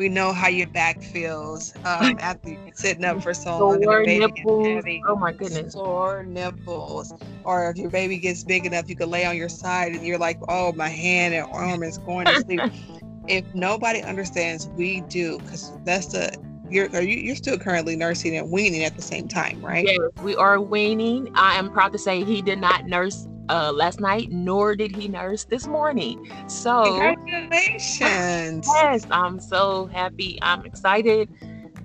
we 0.01 0.09
know 0.09 0.33
how 0.33 0.47
your 0.47 0.65
back 0.65 0.99
feels 0.99 1.75
um, 1.85 2.17
after 2.19 2.57
sitting 2.73 3.05
up 3.05 3.21
for 3.21 3.35
so 3.35 3.59
long. 3.59 3.83
Sore 3.83 4.03
nipples. 4.03 4.83
Oh 5.07 5.15
my 5.15 5.31
goodness. 5.31 5.73
Sore 5.73 6.23
nipples. 6.23 7.13
Or 7.43 7.69
if 7.69 7.77
your 7.77 7.91
baby 7.91 8.17
gets 8.17 8.43
big 8.43 8.65
enough, 8.65 8.89
you 8.89 8.95
can 8.95 9.11
lay 9.11 9.25
on 9.25 9.37
your 9.37 9.47
side 9.47 9.93
and 9.93 10.03
you're 10.03 10.17
like, 10.17 10.39
oh, 10.49 10.73
my 10.73 10.89
hand 10.89 11.35
and 11.35 11.47
arm 11.53 11.83
is 11.83 11.99
going 11.99 12.25
to 12.25 12.41
sleep. 12.41 12.61
if 13.27 13.45
nobody 13.53 14.01
understands, 14.01 14.67
we 14.69 15.01
do, 15.01 15.37
because 15.37 15.71
that's 15.85 16.07
the 16.07 16.35
you're 16.71 16.89
are 16.95 17.01
you, 17.01 17.17
you're 17.17 17.35
still 17.35 17.59
currently 17.59 17.95
nursing 17.95 18.35
and 18.35 18.51
weaning 18.51 18.83
at 18.83 18.95
the 18.95 19.03
same 19.03 19.27
time, 19.27 19.61
right? 19.61 19.85
Yes, 19.85 19.99
we 20.23 20.35
are 20.35 20.59
weaning. 20.59 21.29
I 21.35 21.59
am 21.59 21.71
proud 21.71 21.91
to 21.91 21.99
say 21.99 22.23
he 22.23 22.41
did 22.41 22.59
not 22.59 22.87
nurse 22.87 23.27
uh, 23.51 23.71
last 23.73 23.99
night, 23.99 24.31
nor 24.31 24.75
did 24.75 24.95
he 24.95 25.07
nurse 25.07 25.43
this 25.43 25.67
morning. 25.67 26.31
So 26.47 26.83
congratulations! 26.85 28.67
yes, 28.75 29.05
I'm 29.11 29.39
so 29.39 29.87
happy. 29.87 30.39
I'm 30.41 30.65
excited. 30.65 31.29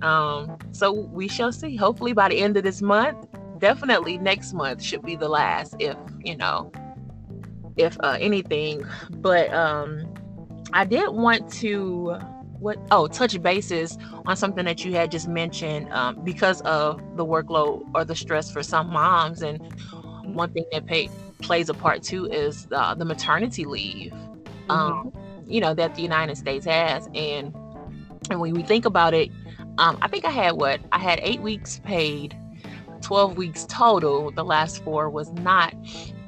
Um, 0.01 0.57
so 0.71 0.91
we 0.93 1.27
shall 1.27 1.51
see. 1.51 1.75
Hopefully 1.75 2.13
by 2.13 2.29
the 2.29 2.39
end 2.39 2.55
of 2.55 2.63
this 2.63 2.81
month, 2.81 3.27
definitely 3.59 4.17
next 4.17 4.53
month 4.53 4.81
should 4.81 5.03
be 5.03 5.15
the 5.15 5.27
last, 5.27 5.75
if 5.79 5.97
you 6.23 6.37
know, 6.37 6.71
if 7.75 7.97
uh, 7.99 8.17
anything. 8.19 8.83
But 9.17 9.53
um, 9.53 10.13
I 10.73 10.85
did 10.85 11.09
want 11.09 11.51
to 11.55 12.17
what 12.59 12.79
oh 12.91 13.07
touch 13.07 13.39
bases 13.41 13.97
on 14.25 14.35
something 14.35 14.65
that 14.65 14.83
you 14.83 14.93
had 14.93 15.11
just 15.11 15.27
mentioned 15.27 15.91
um, 15.91 16.23
because 16.23 16.61
of 16.61 16.99
the 17.17 17.25
workload 17.25 17.87
or 17.93 18.03
the 18.03 18.15
stress 18.15 18.49
for 18.49 18.63
some 18.63 18.89
moms 18.89 19.41
and 19.41 19.61
one 20.23 20.51
thing 20.51 20.65
that 20.71 20.85
pay, 20.85 21.09
plays 21.41 21.69
a 21.69 21.73
part 21.73 22.03
too 22.03 22.25
is 22.25 22.67
uh, 22.71 22.93
the 22.95 23.05
maternity 23.05 23.65
leave 23.65 24.11
mm-hmm. 24.11 24.71
um, 24.71 25.13
you 25.47 25.61
know 25.61 25.73
that 25.73 25.95
the 25.95 26.01
united 26.01 26.37
states 26.37 26.65
has. 26.65 27.07
And 27.13 27.55
and 28.29 28.39
when 28.39 28.53
we 28.53 28.63
think 28.63 28.85
about 28.85 29.13
it 29.13 29.29
um, 29.77 29.97
i 30.01 30.07
think 30.07 30.25
i 30.25 30.31
had 30.31 30.51
what? 30.53 30.81
I 30.91 30.99
had 30.99 31.19
eight 31.21 31.41
weeks 31.41 31.79
paid 31.83 32.35
12 33.01 33.37
weeks 33.37 33.65
total. 33.69 34.31
The 34.31 34.43
last 34.43 34.83
four 34.83 35.09
was 35.09 35.31
not 35.33 35.73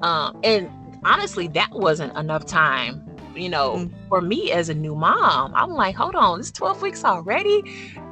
um, 0.02 0.40
and 0.44 0.70
honestly 1.04 1.48
that 1.48 1.72
wasn't 1.72 2.16
enough 2.18 2.46
time 2.46 3.09
you 3.40 3.50
know, 3.50 3.78
mm-hmm. 3.78 4.08
for 4.08 4.22
me 4.22 4.52
as 4.52 4.70
a 4.70 4.74
new 4.74 4.96
mom, 4.96 5.54
I'm 5.56 5.72
like, 5.72 5.96
hold 5.96 6.16
on, 6.16 6.40
it's 6.40 6.52
12 6.52 6.82
weeks 6.82 7.04
already. 7.04 7.64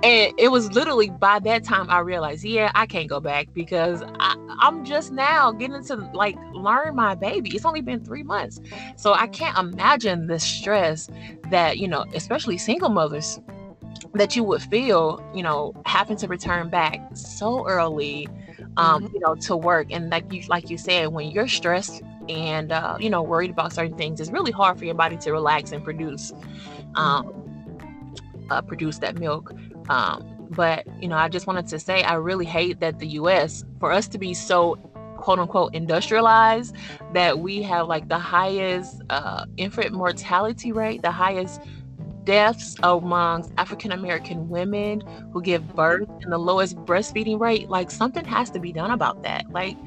And 0.03 0.33
it 0.37 0.51
was 0.51 0.71
literally 0.73 1.09
by 1.09 1.39
that 1.39 1.63
time 1.63 1.89
I 1.89 1.99
realized, 1.99 2.43
yeah, 2.43 2.71
I 2.75 2.85
can't 2.85 3.09
go 3.09 3.19
back 3.19 3.47
because 3.53 4.03
I, 4.19 4.35
I'm 4.59 4.85
just 4.85 5.11
now 5.11 5.51
getting 5.51 5.83
to 5.85 5.95
like 6.13 6.37
learn 6.53 6.95
my 6.95 7.15
baby. 7.15 7.51
It's 7.55 7.65
only 7.65 7.81
been 7.81 8.03
three 8.03 8.23
months. 8.23 8.59
So 8.95 9.13
I 9.13 9.27
can't 9.27 9.57
imagine 9.57 10.27
the 10.27 10.39
stress 10.39 11.09
that, 11.49 11.77
you 11.77 11.87
know, 11.87 12.05
especially 12.13 12.57
single 12.57 12.89
mothers 12.89 13.39
that 14.13 14.35
you 14.35 14.43
would 14.43 14.61
feel, 14.61 15.23
you 15.33 15.43
know, 15.43 15.73
having 15.85 16.17
to 16.17 16.27
return 16.27 16.69
back 16.69 16.99
so 17.13 17.67
early 17.67 18.27
um, 18.77 19.03
mm-hmm. 19.03 19.15
you 19.15 19.19
know, 19.19 19.35
to 19.35 19.57
work. 19.57 19.87
And 19.91 20.09
like 20.09 20.31
you 20.31 20.43
like 20.47 20.69
you 20.69 20.77
said, 20.77 21.09
when 21.09 21.29
you're 21.29 21.47
stressed 21.47 22.01
and 22.29 22.71
uh, 22.71 22.97
you 22.99 23.09
know 23.09 23.21
worried 23.21 23.49
about 23.49 23.73
certain 23.73 23.97
things 23.97 24.19
it's 24.19 24.31
really 24.31 24.51
hard 24.51 24.77
for 24.77 24.85
your 24.85 24.95
body 24.95 25.17
to 25.17 25.31
relax 25.31 25.71
and 25.71 25.83
produce 25.83 26.33
um, 26.95 27.31
uh, 28.49 28.61
produce 28.61 28.99
that 28.99 29.17
milk 29.17 29.53
um, 29.89 30.25
but 30.49 30.85
you 31.01 31.07
know 31.07 31.17
i 31.17 31.27
just 31.27 31.47
wanted 31.47 31.67
to 31.67 31.79
say 31.79 32.03
i 32.03 32.13
really 32.13 32.45
hate 32.45 32.79
that 32.79 32.99
the 32.99 33.07
us 33.07 33.63
for 33.79 33.91
us 33.91 34.07
to 34.07 34.17
be 34.17 34.33
so 34.33 34.75
quote 35.17 35.39
unquote 35.39 35.73
industrialized 35.73 36.75
that 37.13 37.39
we 37.39 37.61
have 37.61 37.87
like 37.87 38.07
the 38.07 38.19
highest 38.19 39.01
uh, 39.09 39.45
infant 39.57 39.91
mortality 39.91 40.71
rate 40.71 41.01
the 41.01 41.11
highest 41.11 41.61
deaths 42.27 42.75
amongst 42.83 43.53
African 43.57 43.93
American 43.93 44.49
women 44.49 45.01
who 45.31 45.41
give 45.41 45.73
birth 45.75 46.09
and 46.21 46.31
the 46.31 46.37
lowest 46.37 46.75
breastfeeding 46.75 47.39
rate, 47.39 47.69
like 47.69 47.89
something 47.89 48.25
has 48.25 48.49
to 48.51 48.59
be 48.59 48.73
done 48.73 48.91
about 48.91 49.23
that. 49.23 49.49
Like 49.49 49.77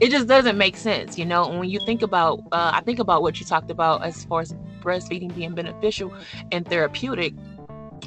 it 0.00 0.10
just 0.10 0.26
doesn't 0.26 0.58
make 0.58 0.76
sense, 0.76 1.18
you 1.18 1.24
know. 1.24 1.48
And 1.48 1.58
when 1.60 1.70
you 1.70 1.80
think 1.86 2.02
about, 2.02 2.40
uh, 2.52 2.72
I 2.74 2.80
think 2.82 2.98
about 2.98 3.22
what 3.22 3.40
you 3.40 3.46
talked 3.46 3.70
about 3.70 4.04
as 4.04 4.24
far 4.24 4.40
as 4.40 4.54
breastfeeding 4.80 5.34
being 5.34 5.54
beneficial 5.54 6.12
and 6.52 6.66
therapeutic. 6.68 7.34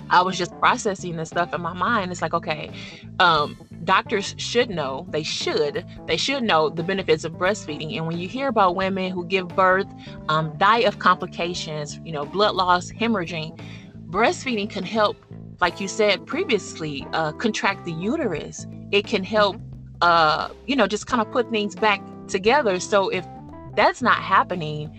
I 0.10 0.22
was 0.22 0.38
just 0.38 0.58
processing 0.60 1.16
this 1.18 1.30
stuff 1.30 1.54
in 1.54 1.62
my 1.62 1.74
mind. 1.74 2.12
It's 2.12 2.22
like, 2.22 2.34
okay, 2.34 2.70
um, 3.20 3.58
doctors 3.84 4.36
should 4.38 4.70
know, 4.70 5.08
they 5.10 5.24
should, 5.24 5.86
they 6.06 6.18
should 6.18 6.44
know 6.44 6.70
the 6.70 6.84
benefits 6.84 7.24
of 7.24 7.34
breastfeeding. 7.34 7.98
And 7.98 8.06
when 8.06 8.18
you 8.18 8.28
hear 8.28 8.48
about 8.48 8.76
women 8.76 9.12
who 9.12 9.26
give 9.26 9.48
birth, 9.50 9.88
um, 10.30 10.56
die 10.58 10.80
of 10.80 11.00
complications, 11.00 12.00
you 12.06 12.12
know, 12.12 12.26
blood 12.26 12.56
loss, 12.56 12.92
hemorrhaging, 12.92 13.60
breastfeeding 14.10 14.70
can 14.70 14.84
help, 14.84 15.18
like 15.60 15.82
you 15.82 15.88
said 15.88 16.26
previously, 16.26 17.08
uh, 17.14 17.32
contract 17.34 17.86
the 17.86 17.94
uterus. 17.94 18.68
It 18.92 19.08
can 19.08 19.24
help 19.24 19.58
uh, 20.02 20.50
you 20.66 20.76
know, 20.76 20.88
just 20.88 21.08
kind 21.08 21.22
of 21.22 21.32
put 21.32 21.50
things 21.50 21.76
back 21.76 22.02
together. 22.28 22.80
So 22.80 23.10
if 23.10 23.26
that's 23.76 24.02
not 24.02 24.18
happening, 24.18 24.92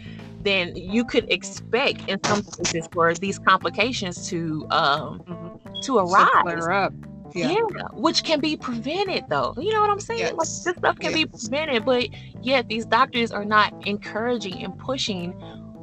then 0.42 0.74
you 0.76 1.04
could 1.04 1.30
expect 1.30 2.08
in 2.08 2.22
some 2.24 2.42
cases 2.42 2.88
for 2.92 3.12
these 3.14 3.38
complications 3.38 4.28
to 4.28 4.66
um 4.70 5.20
mm-hmm. 5.20 5.80
to 5.82 5.98
arise. 5.98 6.66
up. 6.66 6.92
Yeah. 7.34 7.50
yeah. 7.50 7.82
which 7.92 8.24
can 8.24 8.40
be 8.40 8.56
prevented 8.56 9.24
though. 9.28 9.54
You 9.58 9.72
know 9.72 9.82
what 9.82 9.90
I'm 9.90 10.00
saying? 10.00 10.20
Yes. 10.20 10.32
Like 10.32 10.48
this 10.48 10.76
stuff 10.76 10.98
can 10.98 11.10
yes. 11.10 11.14
be 11.14 11.26
prevented, 11.26 11.84
but 11.84 12.08
yet 12.42 12.68
these 12.68 12.86
doctors 12.86 13.30
are 13.32 13.44
not 13.44 13.86
encouraging 13.86 14.64
and 14.64 14.76
pushing, 14.78 15.34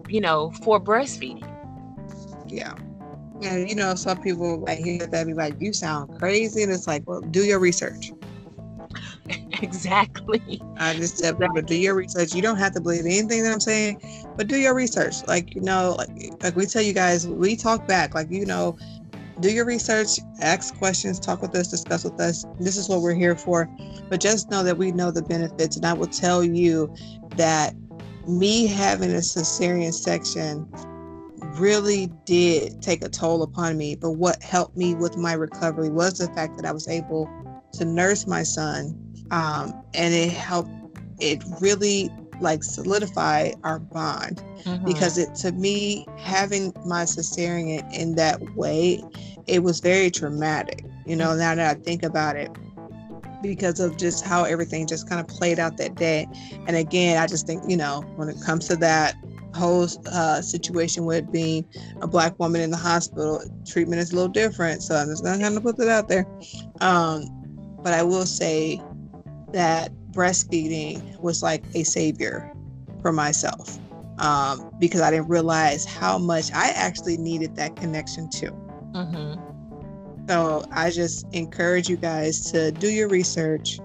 you 0.10 0.22
know, 0.22 0.52
for 0.64 0.80
breastfeeding. 0.80 1.48
Yeah. 2.48 2.74
And 3.44 3.70
you 3.70 3.76
know, 3.76 3.94
some 3.96 4.22
people 4.22 4.62
like 4.62 4.80
hear 4.80 5.06
that 5.06 5.28
be 5.28 5.34
like, 5.34 5.56
"You 5.60 5.74
sound 5.74 6.18
crazy," 6.18 6.64
and 6.64 6.72
it's 6.72 6.88
like, 6.88 7.04
"Well, 7.06 7.22
do 7.22 7.44
your 7.44 7.60
research." 7.60 8.12
Exactly. 9.66 10.62
I 10.78 10.94
just 10.94 11.18
said, 11.18 11.36
exactly. 11.36 11.62
do 11.64 11.76
your 11.76 11.96
research. 11.96 12.34
You 12.34 12.42
don't 12.42 12.58
have 12.58 12.74
to 12.74 12.82
believe 12.82 13.06
anything 13.06 13.44
that 13.44 13.52
I'm 13.52 13.60
saying, 13.60 14.02
but 14.38 14.48
do 14.48 14.58
your 14.58 14.76
research. 14.76 15.28
Like 15.28 15.56
you 15.56 15.62
know, 15.62 15.96
like 15.98 16.44
like 16.44 16.56
we 16.56 16.66
tell 16.66 16.82
you 16.82 16.94
guys, 16.94 17.28
we 17.28 17.56
talk 17.56 17.88
back. 17.88 18.16
Like 18.16 18.30
you 18.30 18.46
know, 18.46 18.78
do 19.40 19.52
your 19.52 19.66
research, 19.66 20.20
ask 20.42 20.78
questions, 20.78 21.20
talk 21.20 21.42
with 21.42 21.56
us, 21.56 21.68
discuss 21.68 22.04
with 22.04 22.20
us. 22.20 22.46
This 22.60 22.78
is 22.78 22.88
what 22.88 23.02
we're 23.02 23.16
here 23.16 23.36
for. 23.36 23.70
But 24.10 24.22
just 24.22 24.50
know 24.52 24.64
that 24.64 24.78
we 24.78 24.92
know 24.92 25.12
the 25.12 25.24
benefits, 25.24 25.76
and 25.76 25.86
I 25.86 25.94
will 25.94 26.08
tell 26.08 26.44
you 26.44 26.94
that 27.38 27.74
me 28.28 28.68
having 28.68 29.12
a 29.12 29.20
cesarean 29.20 29.94
section 29.94 30.68
really 31.60 32.08
did 32.26 32.82
take 32.82 33.04
a 33.04 33.10
toll 33.10 33.44
upon 33.44 33.78
me. 33.78 33.96
But 33.96 34.12
what 34.12 34.42
helped 34.44 34.78
me 34.78 34.96
with 34.96 35.18
my 35.18 35.34
recovery 35.34 35.90
was 35.90 36.18
the 36.18 36.28
fact 36.34 36.58
that 36.58 36.66
I 36.66 36.72
was 36.72 36.88
able 36.88 37.30
to 37.74 37.86
nurse 37.86 38.26
my 38.26 38.44
son 38.44 39.05
um, 39.32 39.74
and 39.94 40.14
it 40.14 40.32
helped 40.32 40.72
it 41.20 41.44
really 41.62 42.10
like 42.42 42.64
solidify 42.64 43.52
our 43.64 43.80
bond. 43.80 44.44
Mm-hmm. 44.66 44.86
because 44.86 45.20
it 45.20 45.36
to 45.36 45.52
me 45.52 46.08
having 46.18 46.74
my 46.88 47.04
cesarean 47.04 47.88
in 47.94 48.16
that 48.16 48.42
way 48.56 49.00
it 49.46 49.62
was 49.62 49.80
very 49.80 50.10
traumatic 50.10 50.84
you 51.06 51.16
know 51.16 51.36
now 51.36 51.54
that 51.54 51.78
i 51.78 51.80
think 51.80 52.02
about 52.04 52.36
it. 52.36 52.50
Because 53.44 53.80
of 53.80 53.96
just 53.98 54.26
how 54.26 54.44
everything 54.46 54.88
just 54.88 55.08
kind 55.08 55.22
of 55.22 55.28
played 55.28 55.60
out 55.60 55.78
that 55.78 55.94
day. 55.94 56.26
And 56.68 56.76
again 56.76 57.22
i 57.22 57.28
just 57.28 57.46
think 57.46 57.62
you 57.68 57.78
know 57.78 58.02
when 58.16 58.28
it 58.28 58.38
comes 58.44 58.68
to 58.70 58.76
that 58.78 59.16
whole 59.54 59.88
uh, 60.12 60.42
situation 60.42 61.06
with 61.06 61.32
being 61.32 61.64
a 62.02 62.08
black 62.08 62.38
woman 62.40 62.60
in 62.60 62.72
the 62.72 62.78
hospital 62.78 63.44
treatment 63.66 64.02
is 64.02 64.12
a 64.12 64.16
little 64.16 64.32
different 64.32 64.82
so 64.82 64.96
i'm 64.96 65.08
just 65.08 65.24
going 65.24 65.38
to 65.38 65.44
kinda 65.46 65.62
put 65.62 65.78
that 65.78 65.90
out 65.90 66.10
there. 66.10 66.26
Um, 66.82 67.24
but 67.84 67.94
i 67.94 68.02
will 68.02 68.26
say 68.26 68.82
that 69.56 69.90
breastfeeding 70.12 71.18
was 71.20 71.42
like 71.42 71.64
a 71.76 71.84
savior 71.84 72.54
for 73.02 73.14
myself 73.14 73.80
um, 74.20 74.70
because 74.80 75.00
I 75.00 75.12
didn't 75.12 75.30
realize 75.30 75.86
how 75.86 76.18
much 76.18 76.52
I 76.54 76.72
actually 76.76 77.18
needed 77.18 77.56
that 77.56 77.78
connection 77.78 78.30
too. 78.30 78.52
Mm-hmm. 78.92 80.28
So 80.28 80.66
I 80.72 80.90
just 80.90 81.26
encourage 81.34 81.88
you 81.88 81.96
guys 81.96 82.52
to 82.52 82.72
do 82.74 82.90
your 82.90 83.08
research, 83.08 83.80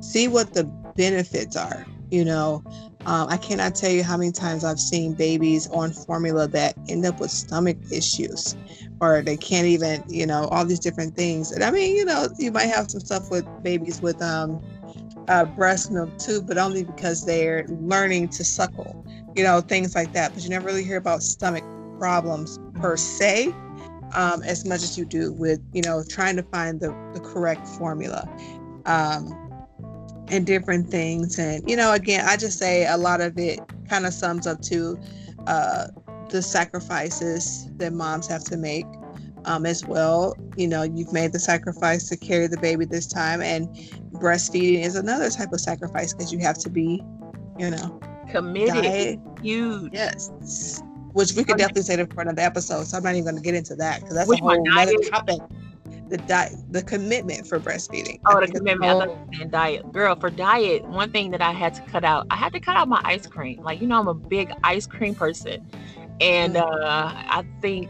see 0.00 0.28
what 0.28 0.52
the 0.52 0.64
benefits 0.94 1.56
are. 1.56 1.86
You 2.10 2.26
know, 2.26 2.62
um, 3.06 3.28
I 3.28 3.38
cannot 3.38 3.74
tell 3.74 3.90
you 3.90 4.02
how 4.02 4.18
many 4.18 4.30
times 4.30 4.62
I've 4.62 4.78
seen 4.78 5.14
babies 5.14 5.68
on 5.68 5.92
formula 5.92 6.46
that 6.48 6.76
end 6.88 7.06
up 7.06 7.18
with 7.18 7.30
stomach 7.30 7.78
issues 7.90 8.56
or 9.00 9.22
they 9.22 9.36
can't 9.36 9.66
even, 9.66 10.04
you 10.08 10.26
know, 10.26 10.44
all 10.48 10.64
these 10.64 10.80
different 10.80 11.16
things. 11.16 11.50
And 11.50 11.64
I 11.64 11.70
mean, 11.70 11.96
you 11.96 12.04
know, 12.04 12.28
you 12.38 12.52
might 12.52 12.66
have 12.66 12.90
some 12.90 13.00
stuff 13.00 13.30
with 13.30 13.46
babies 13.62 14.00
with 14.00 14.20
um, 14.22 14.62
uh, 15.28 15.44
breast 15.44 15.90
milk 15.90 16.16
too, 16.18 16.42
but 16.42 16.58
only 16.58 16.84
because 16.84 17.24
they're 17.26 17.66
learning 17.68 18.28
to 18.30 18.44
suckle, 18.44 19.06
you 19.34 19.42
know, 19.44 19.60
things 19.60 19.94
like 19.94 20.12
that. 20.12 20.34
But 20.34 20.42
you 20.42 20.50
never 20.50 20.66
really 20.66 20.84
hear 20.84 20.98
about 20.98 21.22
stomach 21.22 21.64
problems 21.98 22.58
per 22.74 22.96
se. 22.96 23.54
um, 24.14 24.42
as 24.44 24.64
much 24.64 24.82
as 24.82 24.96
you 24.96 25.04
do 25.04 25.32
with 25.32 25.60
you 25.72 25.82
know 25.82 26.02
trying 26.08 26.36
to 26.36 26.42
find 26.44 26.80
the, 26.80 26.96
the 27.12 27.20
correct 27.20 27.66
formula 27.66 28.28
um, 28.86 29.36
and 30.28 30.46
different 30.46 30.90
things 30.90 31.38
and 31.38 31.68
you 31.68 31.76
know 31.76 31.92
again 31.92 32.24
i 32.26 32.36
just 32.36 32.58
say 32.58 32.86
a 32.86 32.96
lot 32.96 33.20
of 33.20 33.36
it 33.38 33.60
kind 33.88 34.06
of 34.06 34.14
sums 34.14 34.46
up 34.46 34.60
to 34.62 34.98
uh, 35.46 35.88
the 36.30 36.42
sacrifices 36.42 37.68
that 37.76 37.92
moms 37.92 38.26
have 38.26 38.44
to 38.44 38.56
make 38.56 38.86
um, 39.44 39.66
as 39.66 39.84
well 39.84 40.36
you 40.56 40.66
know 40.66 40.82
you've 40.82 41.12
made 41.12 41.32
the 41.32 41.38
sacrifice 41.38 42.08
to 42.08 42.16
carry 42.16 42.46
the 42.46 42.58
baby 42.58 42.84
this 42.84 43.06
time 43.06 43.40
and 43.40 43.68
breastfeeding 44.14 44.82
is 44.82 44.96
another 44.96 45.30
type 45.30 45.52
of 45.52 45.60
sacrifice 45.60 46.12
because 46.12 46.32
you 46.32 46.38
have 46.38 46.58
to 46.58 46.70
be 46.70 47.02
you 47.58 47.70
know 47.70 48.00
committed 48.30 48.82
diet. 48.82 49.18
huge 49.42 49.92
yes 49.92 50.82
which 51.14 51.32
we 51.34 51.44
could 51.44 51.56
definitely 51.56 51.82
say 51.82 51.96
that 51.96 52.12
for 52.12 52.22
another 52.22 52.42
episode. 52.42 52.86
So 52.86 52.96
I'm 52.96 53.04
not 53.04 53.14
even 53.14 53.24
going 53.24 53.36
to 53.36 53.40
get 53.40 53.54
into 53.54 53.76
that 53.76 54.00
because 54.00 54.16
that's 54.16 54.28
which 54.28 54.40
a 54.40 54.42
whole 54.42 54.78
other 54.78 54.92
topic. 55.10 55.38
The 56.08 56.18
diet, 56.18 56.52
the 56.70 56.82
commitment 56.82 57.46
for 57.46 57.58
breastfeeding. 57.58 58.20
Oh, 58.26 58.40
the 58.40 58.48
commitment. 58.48 59.12
I 59.40 59.44
diet, 59.44 59.90
girl. 59.92 60.16
For 60.16 60.28
diet, 60.28 60.84
one 60.84 61.12
thing 61.12 61.30
that 61.30 61.40
I 61.40 61.52
had 61.52 61.74
to 61.74 61.82
cut 61.82 62.04
out, 62.04 62.26
I 62.30 62.36
had 62.36 62.52
to 62.52 62.60
cut 62.60 62.76
out 62.76 62.88
my 62.88 63.00
ice 63.04 63.26
cream. 63.26 63.62
Like 63.62 63.80
you 63.80 63.86
know, 63.86 64.00
I'm 64.00 64.08
a 64.08 64.14
big 64.14 64.52
ice 64.64 64.86
cream 64.86 65.14
person, 65.14 65.66
and 66.20 66.56
mm-hmm. 66.56 66.84
uh, 66.84 67.12
I 67.14 67.44
think 67.62 67.88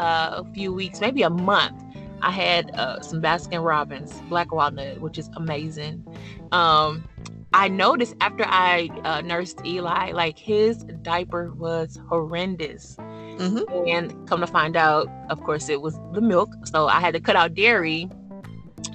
uh, 0.00 0.42
a 0.42 0.54
few 0.54 0.72
weeks, 0.72 1.00
maybe 1.00 1.22
a 1.22 1.30
month, 1.30 1.82
I 2.22 2.30
had 2.30 2.70
uh, 2.74 3.00
some 3.00 3.20
Baskin 3.22 3.64
Robbins 3.64 4.12
black 4.28 4.52
walnut, 4.52 5.00
which 5.00 5.18
is 5.18 5.30
amazing. 5.36 6.04
Um, 6.52 7.08
I 7.52 7.68
noticed 7.68 8.14
after 8.20 8.44
I 8.46 8.88
uh, 9.04 9.20
nursed 9.22 9.60
Eli, 9.64 10.12
like 10.12 10.38
his 10.38 10.84
diaper 11.02 11.52
was 11.52 11.98
horrendous. 12.08 12.96
Mm-hmm. 12.96 13.88
And 13.88 14.28
come 14.28 14.40
to 14.40 14.46
find 14.46 14.76
out, 14.76 15.08
of 15.30 15.42
course, 15.42 15.68
it 15.68 15.80
was 15.80 15.98
the 16.12 16.20
milk. 16.20 16.50
So 16.64 16.88
I 16.88 17.00
had 17.00 17.14
to 17.14 17.20
cut 17.20 17.36
out 17.36 17.54
dairy, 17.54 18.08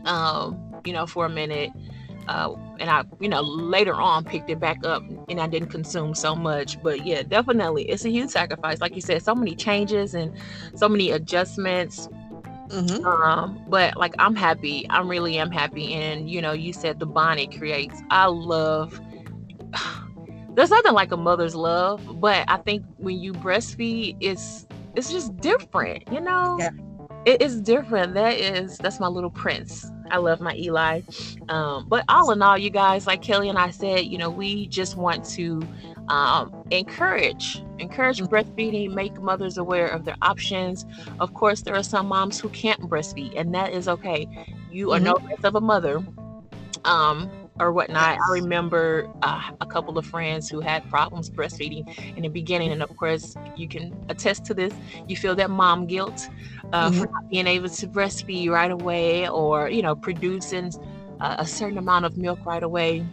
um, 0.05 0.59
you 0.85 0.93
know, 0.93 1.05
for 1.07 1.25
a 1.25 1.29
minute. 1.29 1.71
Uh, 2.27 2.55
and 2.79 2.89
I, 2.89 3.03
you 3.19 3.29
know, 3.29 3.41
later 3.41 3.95
on 3.95 4.23
picked 4.23 4.49
it 4.49 4.59
back 4.59 4.85
up 4.85 5.03
and 5.29 5.39
I 5.39 5.47
didn't 5.47 5.69
consume 5.69 6.15
so 6.15 6.35
much. 6.35 6.81
But 6.81 7.05
yeah, 7.05 7.23
definitely, 7.23 7.83
it's 7.89 8.05
a 8.05 8.09
huge 8.09 8.29
sacrifice. 8.29 8.81
Like 8.81 8.95
you 8.95 9.01
said, 9.01 9.23
so 9.23 9.35
many 9.35 9.55
changes 9.55 10.13
and 10.13 10.35
so 10.75 10.89
many 10.89 11.11
adjustments 11.11 12.09
Mm-hmm. 12.69 13.05
Um, 13.05 13.63
but 13.67 13.95
like 13.97 14.15
I'm 14.19 14.35
happy. 14.35 14.89
I 14.89 15.01
really 15.01 15.37
am 15.37 15.51
happy. 15.51 15.93
And 15.93 16.29
you 16.29 16.41
know, 16.41 16.51
you 16.51 16.73
said 16.73 16.99
the 16.99 17.05
bond 17.05 17.39
it 17.39 17.57
creates. 17.57 18.01
I 18.09 18.25
love 18.25 18.99
there's 20.55 20.69
nothing 20.69 20.93
like 20.93 21.11
a 21.11 21.17
mother's 21.17 21.55
love, 21.55 22.19
but 22.19 22.45
I 22.47 22.57
think 22.57 22.83
when 22.97 23.19
you 23.19 23.33
breastfeed, 23.33 24.17
it's 24.19 24.67
it's 24.95 25.11
just 25.11 25.35
different, 25.37 26.03
you 26.11 26.21
know? 26.21 26.57
Yeah. 26.59 26.69
It 27.25 27.41
is 27.41 27.59
different. 27.61 28.13
That 28.13 28.39
is 28.39 28.77
that's 28.77 28.99
my 28.99 29.07
little 29.07 29.31
prince. 29.31 29.91
I 30.11 30.17
love 30.17 30.41
my 30.41 30.55
Eli. 30.55 31.01
Um, 31.49 31.85
but 31.87 32.05
all 32.07 32.31
in 32.31 32.41
all, 32.41 32.57
you 32.57 32.69
guys, 32.69 33.07
like 33.07 33.21
Kelly 33.21 33.49
and 33.49 33.57
I 33.57 33.69
said, 33.71 34.05
you 34.05 34.17
know, 34.17 34.29
we 34.29 34.67
just 34.67 34.97
want 34.97 35.25
to 35.31 35.61
um, 36.09 36.63
encourage 36.71 37.61
encourage 37.79 38.21
breastfeeding 38.21 38.93
make 38.93 39.19
mothers 39.21 39.57
aware 39.57 39.87
of 39.87 40.05
their 40.05 40.15
options 40.21 40.85
of 41.19 41.33
course 41.33 41.61
there 41.61 41.75
are 41.75 41.83
some 41.83 42.07
moms 42.07 42.39
who 42.39 42.47
can't 42.49 42.79
breastfeed 42.81 43.37
and 43.37 43.53
that 43.53 43.73
is 43.73 43.87
okay 43.87 44.27
you 44.71 44.91
are 44.91 44.97
mm-hmm. 44.97 45.05
no 45.05 45.13
less 45.29 45.43
of 45.43 45.55
a 45.55 45.61
mother 45.61 46.01
um, 46.85 47.29
or 47.59 47.71
whatnot. 47.71 48.17
I 48.19 48.33
remember 48.33 49.09
uh, 49.21 49.51
a 49.61 49.65
couple 49.65 49.97
of 49.97 50.05
friends 50.05 50.49
who 50.49 50.59
had 50.59 50.87
problems 50.89 51.29
breastfeeding 51.29 52.15
in 52.15 52.23
the 52.23 52.29
beginning, 52.29 52.71
and 52.71 52.83
of 52.83 52.95
course, 52.97 53.35
you 53.55 53.67
can 53.67 53.95
attest 54.09 54.45
to 54.45 54.53
this. 54.53 54.73
You 55.07 55.15
feel 55.15 55.35
that 55.35 55.49
mom 55.49 55.85
guilt 55.87 56.29
uh, 56.73 56.89
mm-hmm. 56.89 56.99
for 56.99 57.07
not 57.07 57.29
being 57.29 57.47
able 57.47 57.69
to 57.69 57.87
breastfeed 57.87 58.49
right 58.49 58.71
away, 58.71 59.27
or 59.29 59.69
you 59.69 59.81
know, 59.81 59.95
producing 59.95 60.73
uh, 61.19 61.35
a 61.39 61.45
certain 61.45 61.77
amount 61.77 62.05
of 62.05 62.17
milk 62.17 62.39
right 62.45 62.63
away. 62.63 63.05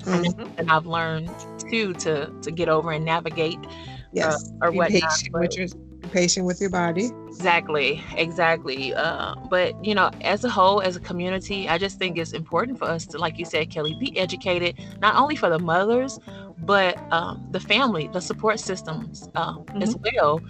Mm-hmm. 0.00 0.58
And 0.58 0.70
I've 0.70 0.86
learned 0.86 1.30
too 1.70 1.94
to 1.94 2.32
to 2.42 2.50
get 2.50 2.68
over 2.68 2.92
and 2.92 3.04
navigate. 3.04 3.58
Uh, 3.58 3.70
yes, 4.12 4.52
or 4.62 4.70
what 4.70 4.90
patient 4.90 5.54
your 5.54 5.68
patient 6.08 6.46
with 6.46 6.60
your 6.60 6.70
body. 6.70 7.10
Exactly, 7.28 8.02
exactly. 8.16 8.94
Uh, 8.94 9.34
but 9.50 9.82
you 9.84 9.94
know, 9.94 10.10
as 10.22 10.44
a 10.44 10.50
whole, 10.50 10.80
as 10.80 10.96
a 10.96 11.00
community, 11.00 11.68
I 11.68 11.78
just 11.78 11.98
think 11.98 12.18
it's 12.18 12.32
important 12.32 12.78
for 12.78 12.86
us 12.86 13.06
to, 13.08 13.18
like 13.18 13.38
you 13.38 13.44
said, 13.44 13.70
Kelly, 13.70 13.96
be 13.98 14.16
educated 14.18 14.78
not 15.00 15.14
only 15.16 15.36
for 15.36 15.48
the 15.48 15.58
mothers, 15.58 16.18
but 16.58 16.98
um, 17.12 17.46
the 17.50 17.60
family, 17.60 18.08
the 18.12 18.20
support 18.20 18.58
systems 18.60 19.28
uh, 19.34 19.54
mm-hmm. 19.54 19.82
as 19.82 19.96
well. 19.96 20.40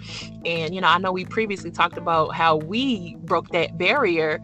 And 0.45 0.73
you 0.73 0.81
know, 0.81 0.87
I 0.87 0.97
know 0.97 1.11
we 1.11 1.25
previously 1.25 1.71
talked 1.71 1.97
about 1.97 2.35
how 2.35 2.57
we 2.57 3.15
broke 3.17 3.49
that 3.49 3.77
barrier 3.77 4.41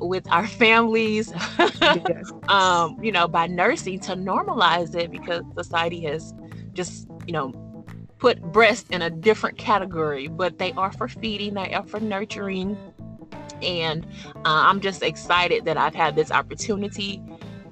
with 0.00 0.26
our 0.30 0.46
families, 0.62 1.32
yes. 1.58 2.32
um, 2.48 2.98
you 3.02 3.12
know, 3.12 3.28
by 3.28 3.46
nursing 3.46 4.00
to 4.00 4.12
normalize 4.12 4.94
it 4.94 5.10
because 5.10 5.42
society 5.56 6.00
has 6.02 6.34
just, 6.72 7.06
you 7.26 7.32
know, 7.32 7.52
put 8.18 8.40
breast 8.52 8.86
in 8.90 9.02
a 9.02 9.10
different 9.10 9.58
category, 9.58 10.28
but 10.28 10.58
they 10.58 10.72
are 10.72 10.92
for 10.92 11.08
feeding, 11.08 11.54
they 11.54 11.74
are 11.74 11.86
for 11.86 12.00
nurturing. 12.00 12.76
And 13.62 14.04
uh, 14.36 14.40
I'm 14.44 14.80
just 14.80 15.02
excited 15.02 15.64
that 15.64 15.76
I've 15.76 15.94
had 15.94 16.16
this 16.16 16.30
opportunity, 16.30 17.22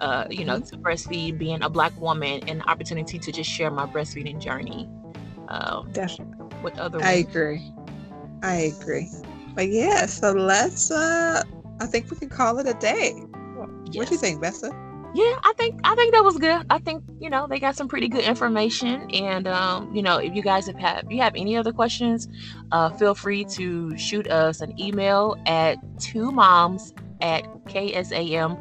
uh, 0.00 0.26
you 0.30 0.44
know, 0.44 0.60
to 0.60 0.76
breastfeed, 0.76 1.38
being 1.38 1.62
a 1.62 1.68
Black 1.68 1.98
woman, 2.00 2.48
and 2.48 2.62
opportunity 2.62 3.18
to 3.18 3.32
just 3.32 3.50
share 3.50 3.70
my 3.70 3.86
breastfeeding 3.86 4.40
journey. 4.40 4.88
Uh, 5.48 5.82
Definitely. 5.92 6.46
With 6.62 6.78
other 6.78 6.98
women. 6.98 7.10
I 7.10 7.14
agree. 7.14 7.72
I 8.42 8.54
agree. 8.54 9.10
But 9.54 9.68
yeah, 9.68 10.06
so 10.06 10.32
let's 10.32 10.90
uh 10.90 11.42
I 11.80 11.86
think 11.86 12.10
we 12.10 12.16
can 12.16 12.28
call 12.28 12.58
it 12.58 12.66
a 12.66 12.74
day. 12.74 13.12
Yes. 13.14 13.96
What 13.96 14.08
do 14.08 14.14
you 14.14 14.20
think, 14.20 14.40
Vesta? 14.40 14.70
Yeah, 15.14 15.34
I 15.44 15.52
think 15.58 15.78
I 15.84 15.94
think 15.94 16.14
that 16.14 16.24
was 16.24 16.38
good. 16.38 16.64
I 16.70 16.78
think 16.78 17.04
you 17.20 17.28
know 17.28 17.46
they 17.46 17.60
got 17.60 17.76
some 17.76 17.86
pretty 17.86 18.08
good 18.08 18.24
information, 18.24 19.10
and 19.10 19.46
um, 19.46 19.94
you 19.94 20.02
know 20.02 20.16
if 20.16 20.34
you 20.34 20.42
guys 20.42 20.66
have 20.66 20.78
had 20.78 21.04
if 21.04 21.10
you 21.10 21.20
have 21.20 21.34
any 21.36 21.56
other 21.56 21.72
questions, 21.72 22.28
uh, 22.72 22.88
feel 22.90 23.14
free 23.14 23.44
to 23.44 23.96
shoot 23.98 24.26
us 24.28 24.62
an 24.62 24.78
email 24.80 25.36
at 25.46 25.76
two 26.00 26.32
moms 26.32 26.94
at 27.20 27.44
ksam 27.66 28.58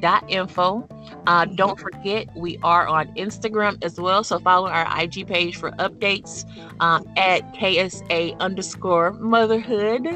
dot 0.00 0.24
info. 0.28 0.88
Uh, 1.26 1.44
don't 1.44 1.78
forget, 1.80 2.28
we 2.36 2.58
are 2.62 2.86
on 2.86 3.08
Instagram 3.14 3.82
as 3.82 3.98
well. 4.00 4.22
So 4.22 4.38
follow 4.38 4.68
our 4.68 4.86
IG 5.02 5.26
page 5.26 5.56
for 5.56 5.72
updates 5.72 6.44
um, 6.80 7.04
at 7.16 7.54
KSA 7.54 8.38
underscore 8.38 9.12
motherhood. 9.14 10.06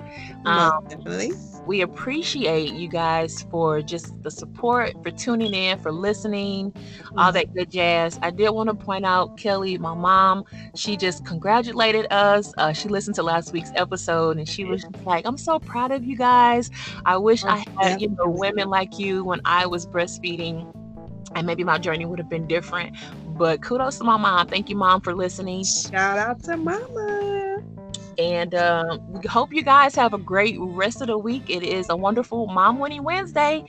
Um, 0.44 0.84
Definitely 0.88 1.32
we 1.66 1.80
appreciate 1.80 2.72
you 2.72 2.88
guys 2.88 3.42
for 3.50 3.82
just 3.82 4.22
the 4.22 4.30
support, 4.30 4.92
for 5.02 5.10
tuning 5.10 5.54
in, 5.54 5.78
for 5.78 5.92
listening, 5.92 6.74
all 7.16 7.32
that 7.32 7.54
good 7.54 7.70
jazz. 7.70 8.18
I 8.22 8.30
did 8.30 8.50
want 8.50 8.68
to 8.68 8.74
point 8.74 9.04
out 9.04 9.36
Kelly, 9.36 9.78
my 9.78 9.94
mom, 9.94 10.44
she 10.74 10.96
just 10.96 11.24
congratulated 11.24 12.06
us. 12.12 12.52
Uh, 12.58 12.72
she 12.72 12.88
listened 12.88 13.14
to 13.16 13.22
last 13.22 13.52
week's 13.52 13.70
episode 13.76 14.38
and 14.38 14.48
she 14.48 14.64
was 14.64 14.84
like, 15.04 15.24
I'm 15.26 15.38
so 15.38 15.58
proud 15.58 15.92
of 15.92 16.04
you 16.04 16.16
guys. 16.16 16.70
I 17.06 17.16
wish 17.16 17.44
I 17.44 17.64
had, 17.78 18.00
you 18.00 18.08
know, 18.08 18.26
women 18.26 18.68
like 18.68 18.98
you 18.98 19.24
when 19.24 19.40
I 19.44 19.66
was 19.66 19.86
breastfeeding. 19.86 20.72
And 21.34 21.46
maybe 21.46 21.64
my 21.64 21.78
journey 21.78 22.04
would 22.04 22.18
have 22.18 22.28
been 22.28 22.46
different. 22.46 22.94
But 23.38 23.62
kudos 23.62 23.98
to 23.98 24.04
my 24.04 24.18
mom. 24.18 24.48
Thank 24.48 24.68
you, 24.68 24.76
mom, 24.76 25.00
for 25.00 25.14
listening. 25.14 25.64
Shout 25.64 26.18
out 26.18 26.42
to 26.44 26.56
mama. 26.56 27.62
And 28.18 28.54
uh, 28.54 28.98
we 29.08 29.26
hope 29.28 29.52
you 29.52 29.62
guys 29.62 29.94
have 29.94 30.12
a 30.12 30.18
great 30.18 30.56
rest 30.58 31.00
of 31.00 31.08
the 31.08 31.18
week. 31.18 31.48
It 31.48 31.62
is 31.62 31.86
a 31.88 31.96
wonderful 31.96 32.46
Mom 32.46 32.78
Winning 32.78 33.04
Wednesday. 33.04 33.64